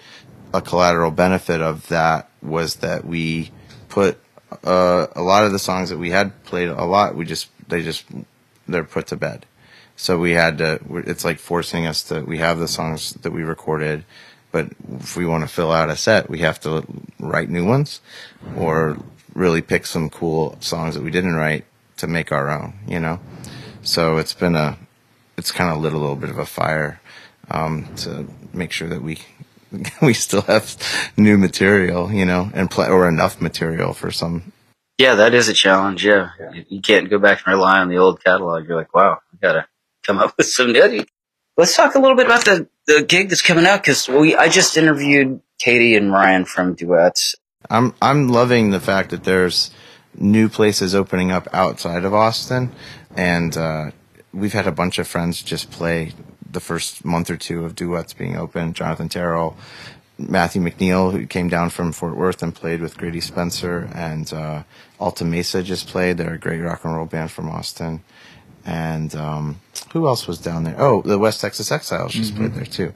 [0.53, 3.51] a collateral benefit of that was that we
[3.89, 4.17] put
[4.63, 7.15] uh, a lot of the songs that we had played a lot.
[7.15, 8.05] We just they just
[8.67, 9.45] they're put to bed.
[10.01, 10.79] So we had to.
[11.05, 12.21] It's like forcing us to.
[12.21, 14.03] We have the songs that we recorded,
[14.51, 16.83] but if we want to fill out a set, we have to
[17.19, 18.01] write new ones,
[18.57, 18.97] or
[19.35, 21.65] really pick some cool songs that we didn't write
[21.97, 22.73] to make our own.
[22.87, 23.19] You know.
[23.83, 24.75] So it's been a,
[25.37, 26.99] it's kind of lit a little bit of a fire
[27.51, 29.19] um, to make sure that we
[30.01, 30.75] we still have
[31.15, 34.51] new material, you know, and play or enough material for some.
[34.97, 36.03] Yeah, that is a challenge.
[36.03, 38.67] Yeah, You- you can't go back and rely on the old catalog.
[38.67, 39.67] You're like, wow, I gotta
[40.05, 41.05] come up with some new.
[41.57, 44.49] Let's talk a little bit about the the gig that's coming out because we I
[44.49, 47.35] just interviewed Katie and Ryan from Duett's.
[47.69, 49.71] I'm I'm loving the fact that there's
[50.15, 52.71] new places opening up outside of Austin,
[53.15, 53.91] and uh,
[54.33, 56.13] we've had a bunch of friends just play
[56.49, 58.73] the first month or two of Duett's being open.
[58.73, 59.55] Jonathan Terrell,
[60.17, 64.63] Matthew McNeil, who came down from Fort Worth and played with Grady Spencer, and uh,
[64.99, 66.17] Alta Mesa just played.
[66.17, 68.03] They're a great rock and roll band from Austin.
[68.66, 69.59] And um,
[69.93, 70.76] who else was down there?
[70.80, 72.38] Oh, the West Texas Exiles just Mhm.
[72.38, 72.93] played there too.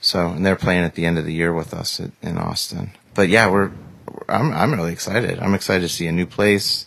[0.00, 2.92] So, and they're playing at the end of the year with us at, in Austin.
[3.14, 3.70] But yeah, we're,
[4.28, 5.38] I'm, I'm really excited.
[5.40, 6.86] I'm excited to see a new place.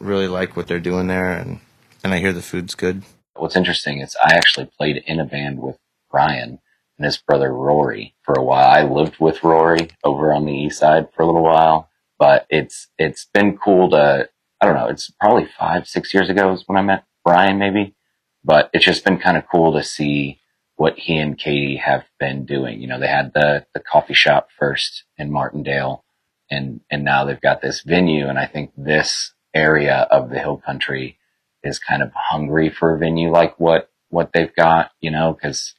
[0.00, 1.58] Really like what they're doing there, and
[2.04, 3.02] and I hear the food's good.
[3.34, 5.76] what's interesting is I actually played in a band with
[6.10, 6.60] Brian
[6.96, 8.68] and his brother Rory for a while.
[8.70, 11.88] I lived with Rory over on the east side for a little while,
[12.18, 14.28] but it's it's been cool to
[14.60, 17.94] I don't know, it's probably five, six years ago is when I met Brian, maybe.
[18.42, 20.40] But it's just been kind of cool to see
[20.76, 22.80] what he and Katie have been doing.
[22.80, 26.04] You know, they had the the coffee shop first in Martindale,
[26.50, 28.28] and and now they've got this venue.
[28.28, 31.18] And I think this area of the Hill Country
[31.62, 34.92] is kind of hungry for a venue like what what they've got.
[35.00, 35.74] You know, because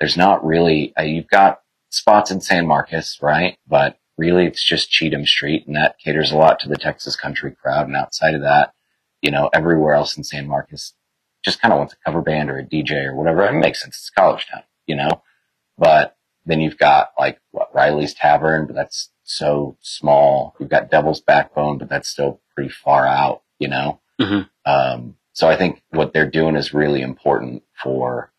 [0.00, 3.56] there's not really uh, you've got spots in San Marcos, right?
[3.68, 7.54] But really, it's just Cheatham Street, and that caters a lot to the Texas country
[7.54, 7.86] crowd.
[7.86, 8.72] And outside of that,
[9.22, 10.94] you know, everywhere else in San Marcos
[11.44, 13.46] just kind of wants a cover band or a DJ or whatever.
[13.46, 13.96] It makes sense.
[13.96, 15.22] It's college town, you know,
[15.76, 16.16] but
[16.46, 20.56] then you've got like what, Riley's Tavern, but that's so small.
[20.58, 24.00] You've got Devil's Backbone, but that's still pretty far out, you know?
[24.64, 28.32] Um, so I think what they're doing is really important for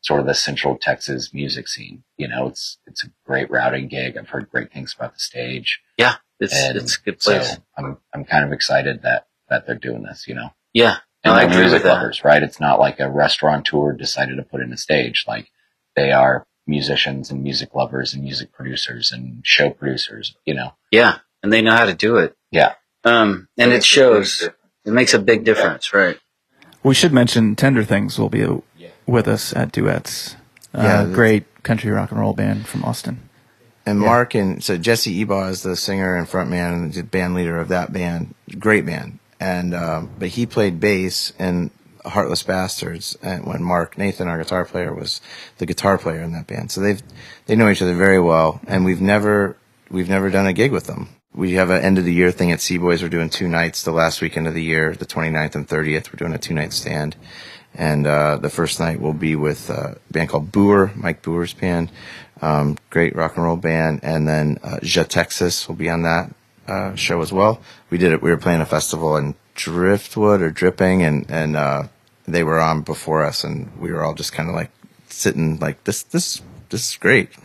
[0.00, 2.04] sort of the central Texas music scene.
[2.16, 4.16] You know, it's, it's a great routing gig.
[4.16, 5.80] I've heard great things about the stage.
[5.98, 7.58] Yeah, it's And it's a good so place.
[7.76, 10.50] I'm, I'm kind of excited that, that they're doing this, you know?
[10.72, 11.94] yeah, and no, I agree music with that.
[11.94, 12.42] lovers, right?
[12.42, 15.24] It's not like a restaurateur decided to put in a stage.
[15.26, 15.50] Like
[15.96, 20.72] they are musicians and music lovers and music producers and show producers, you know?
[20.90, 22.36] Yeah, and they know how to do it.
[22.50, 22.74] Yeah.
[23.04, 24.48] Um, and it shows.
[24.84, 26.18] It makes a big difference, right?
[26.82, 28.58] We should mention Tender Things will be uh,
[29.06, 30.36] with us at Duett's.
[30.74, 33.28] Uh, Yeah, the- great country rock and roll band from Austin.
[33.84, 34.06] And Yeah.
[34.06, 37.68] Mark and so Jesse Ebaugh is the singer and frontman and the band leader of
[37.68, 38.34] that band.
[38.58, 39.18] Great band.
[39.38, 41.70] And um, but he played bass in
[42.08, 45.20] Heartless Bastards and when Mark Nathan, our guitar player, was
[45.58, 46.70] the guitar player in that band.
[46.70, 47.02] So they've
[47.46, 49.56] they know each other very well and we've never
[49.90, 51.08] we've never done a gig with them.
[51.34, 53.02] We have an end of the year thing at C-Boy's.
[53.02, 56.10] We're doing two nights the last weekend of the year, the 29th and 30th.
[56.10, 57.14] We're doing a two night stand.
[57.74, 61.90] And uh, the first night will be with a band called Boer, Mike Boer's band.
[62.40, 64.00] Um, great rock and roll band.
[64.02, 66.30] And then uh, Ja Texas will be on that
[66.68, 67.60] uh, show as well.
[67.90, 68.22] We did it.
[68.22, 71.84] We were playing a festival in Driftwood or Dripping, and and uh,
[72.26, 74.70] they were on before us, and we were all just kind of like
[75.08, 76.02] sitting like this.
[76.02, 77.30] This this is great.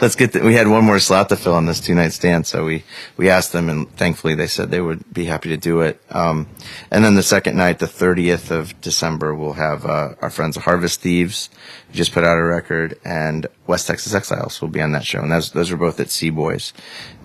[0.00, 0.32] Let's get.
[0.32, 2.84] The, we had one more slot to fill on this two night stand, so we
[3.16, 6.00] we asked them, and thankfully they said they would be happy to do it.
[6.10, 6.48] Um,
[6.90, 11.00] and then the second night, the thirtieth of December, we'll have uh, our friends Harvest
[11.00, 11.50] Thieves,
[11.88, 15.20] who just put out a record, and West Texas Exiles will be on that show,
[15.20, 16.72] and those those are both at C-Boy's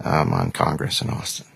[0.04, 1.48] um, on Congress in Austin.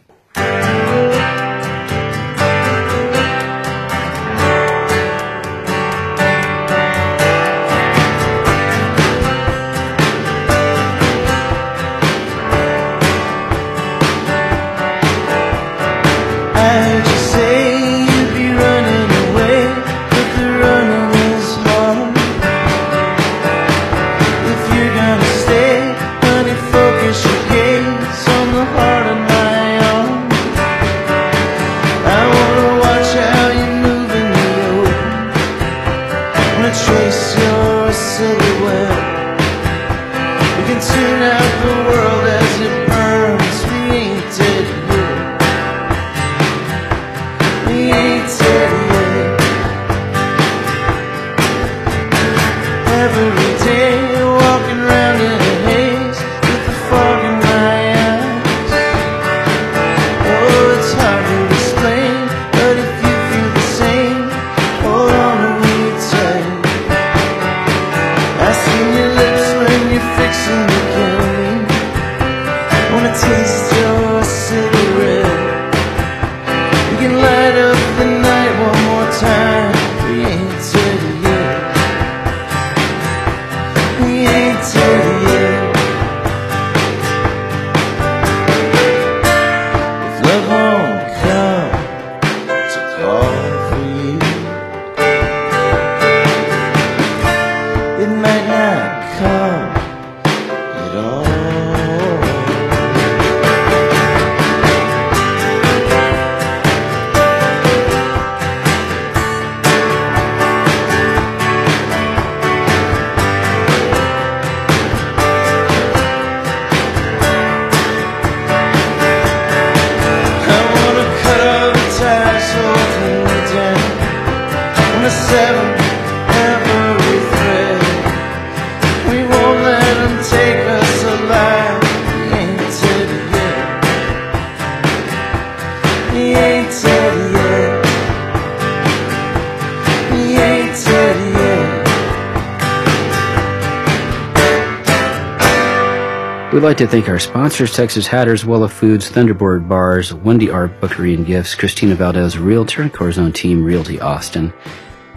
[146.58, 151.14] We'd like to thank our sponsors, Texas Hatters, Wella Foods, Thunderbird Bars, Wendy Art Bookery
[151.14, 154.52] and Gifts, Christina Valdez, Realtor, and Corazon Team Realty Austin,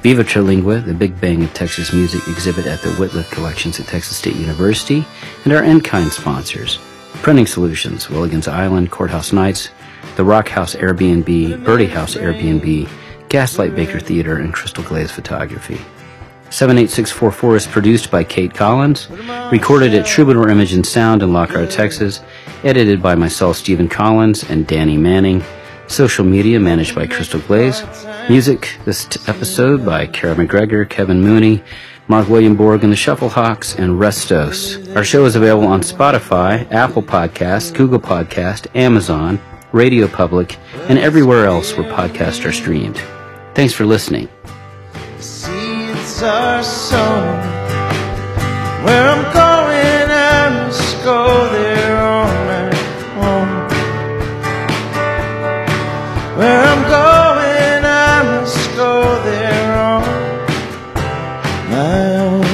[0.03, 4.19] Viva Trilingua, the Big Bang of Texas Music exhibit at the Wittliff Collections at Texas
[4.19, 5.03] State University,
[5.45, 6.79] and our in-kind sponsors,
[7.23, 9.71] Printing Solutions, Willigan's Island, Courthouse Nights,
[10.17, 12.87] the Rock House Airbnb, Birdie House Airbnb,
[13.31, 15.81] Gaslight Baker Theater, and Crystal Glaze Photography.
[16.51, 19.09] 78644 is produced by Kate Collins,
[19.53, 22.21] recorded at Troubadour Image and Sound in Lockhart, Texas,
[22.65, 25.43] edited by myself, Stephen Collins, and Danny Manning.
[25.87, 27.83] Social media managed by Crystal Glaze.
[28.29, 31.63] Music this t- episode by Kara McGregor, Kevin Mooney,
[32.09, 34.95] Mark William Borg and the Shufflehawks, and Restos.
[34.97, 39.41] Our show is available on Spotify, Apple Podcast, Google Podcast, Amazon,
[39.73, 40.57] Radio Public,
[40.89, 43.01] and everywhere else where podcasts are streamed.
[43.55, 44.29] Thanks for listening.
[46.23, 47.39] Are sown.
[48.85, 52.69] Where I'm going, I must go there on my
[53.29, 53.49] own.
[56.39, 60.05] Where I'm going, I must go there on
[61.71, 62.47] my own.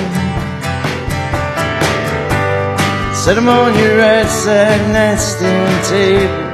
[3.14, 6.46] Set 'em on your right side nightstand table.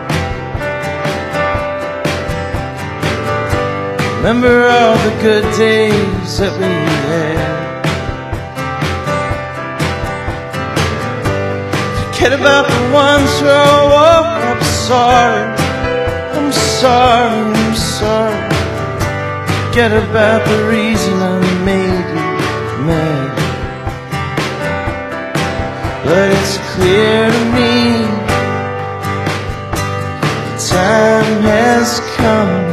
[4.23, 6.71] Remember all the good days that we
[7.11, 7.83] had.
[12.07, 15.43] Forget about the ones where I woke up sorry.
[16.39, 18.47] I'm sorry, I'm sorry.
[19.67, 23.35] Forget about the reason I made you mad.
[26.05, 28.07] But it's clear to me
[30.47, 32.72] the time has come.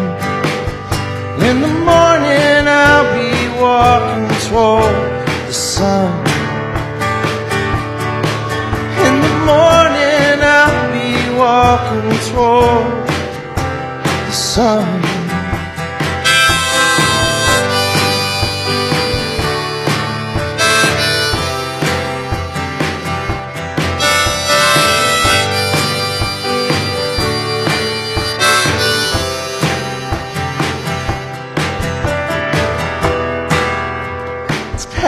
[1.42, 3.32] In the morning I'll be
[3.62, 4.96] walking toward
[5.48, 6.12] the sun.
[9.08, 13.08] In the morning I'll be walking toward
[14.28, 14.99] the sun.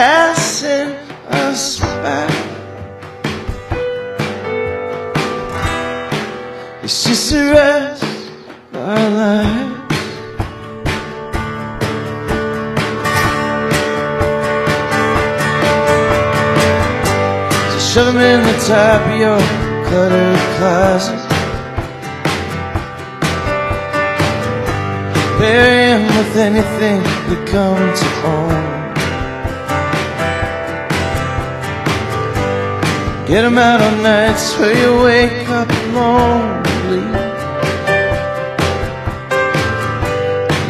[0.02, 0.90] Passing
[1.28, 2.26] us by.
[6.82, 9.76] It's just the rest of our lives.
[17.70, 19.40] So shove 'em in the top of your
[19.86, 21.22] cluttered closet.
[25.38, 26.98] Bury 'em with anything
[27.28, 28.71] you come to own.
[33.32, 37.04] Get 'em out on nights where you wake up lonely.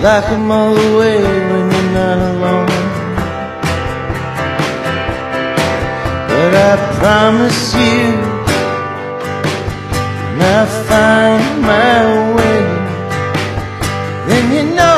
[0.04, 2.84] Lock 'em all away when you're not alone.
[6.28, 8.04] But I promise you,
[10.24, 11.98] when I find my
[12.36, 12.62] way,
[14.28, 14.91] then you know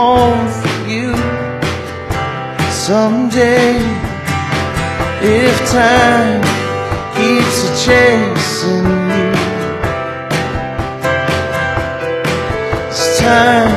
[0.00, 1.12] home for you
[2.72, 3.76] someday
[5.20, 6.40] if time
[7.16, 9.30] keeps a chasing you.
[12.88, 13.74] This time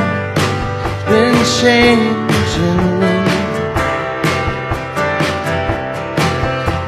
[1.10, 3.16] been changing me.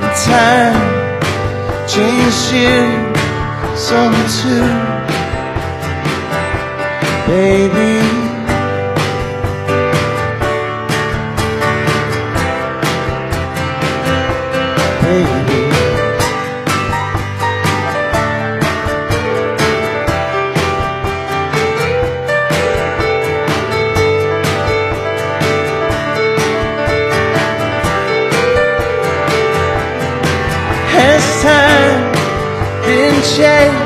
[0.04, 0.80] And time
[1.94, 2.84] changed you
[3.88, 4.68] some too.
[7.28, 8.15] Baby.
[33.38, 33.85] Been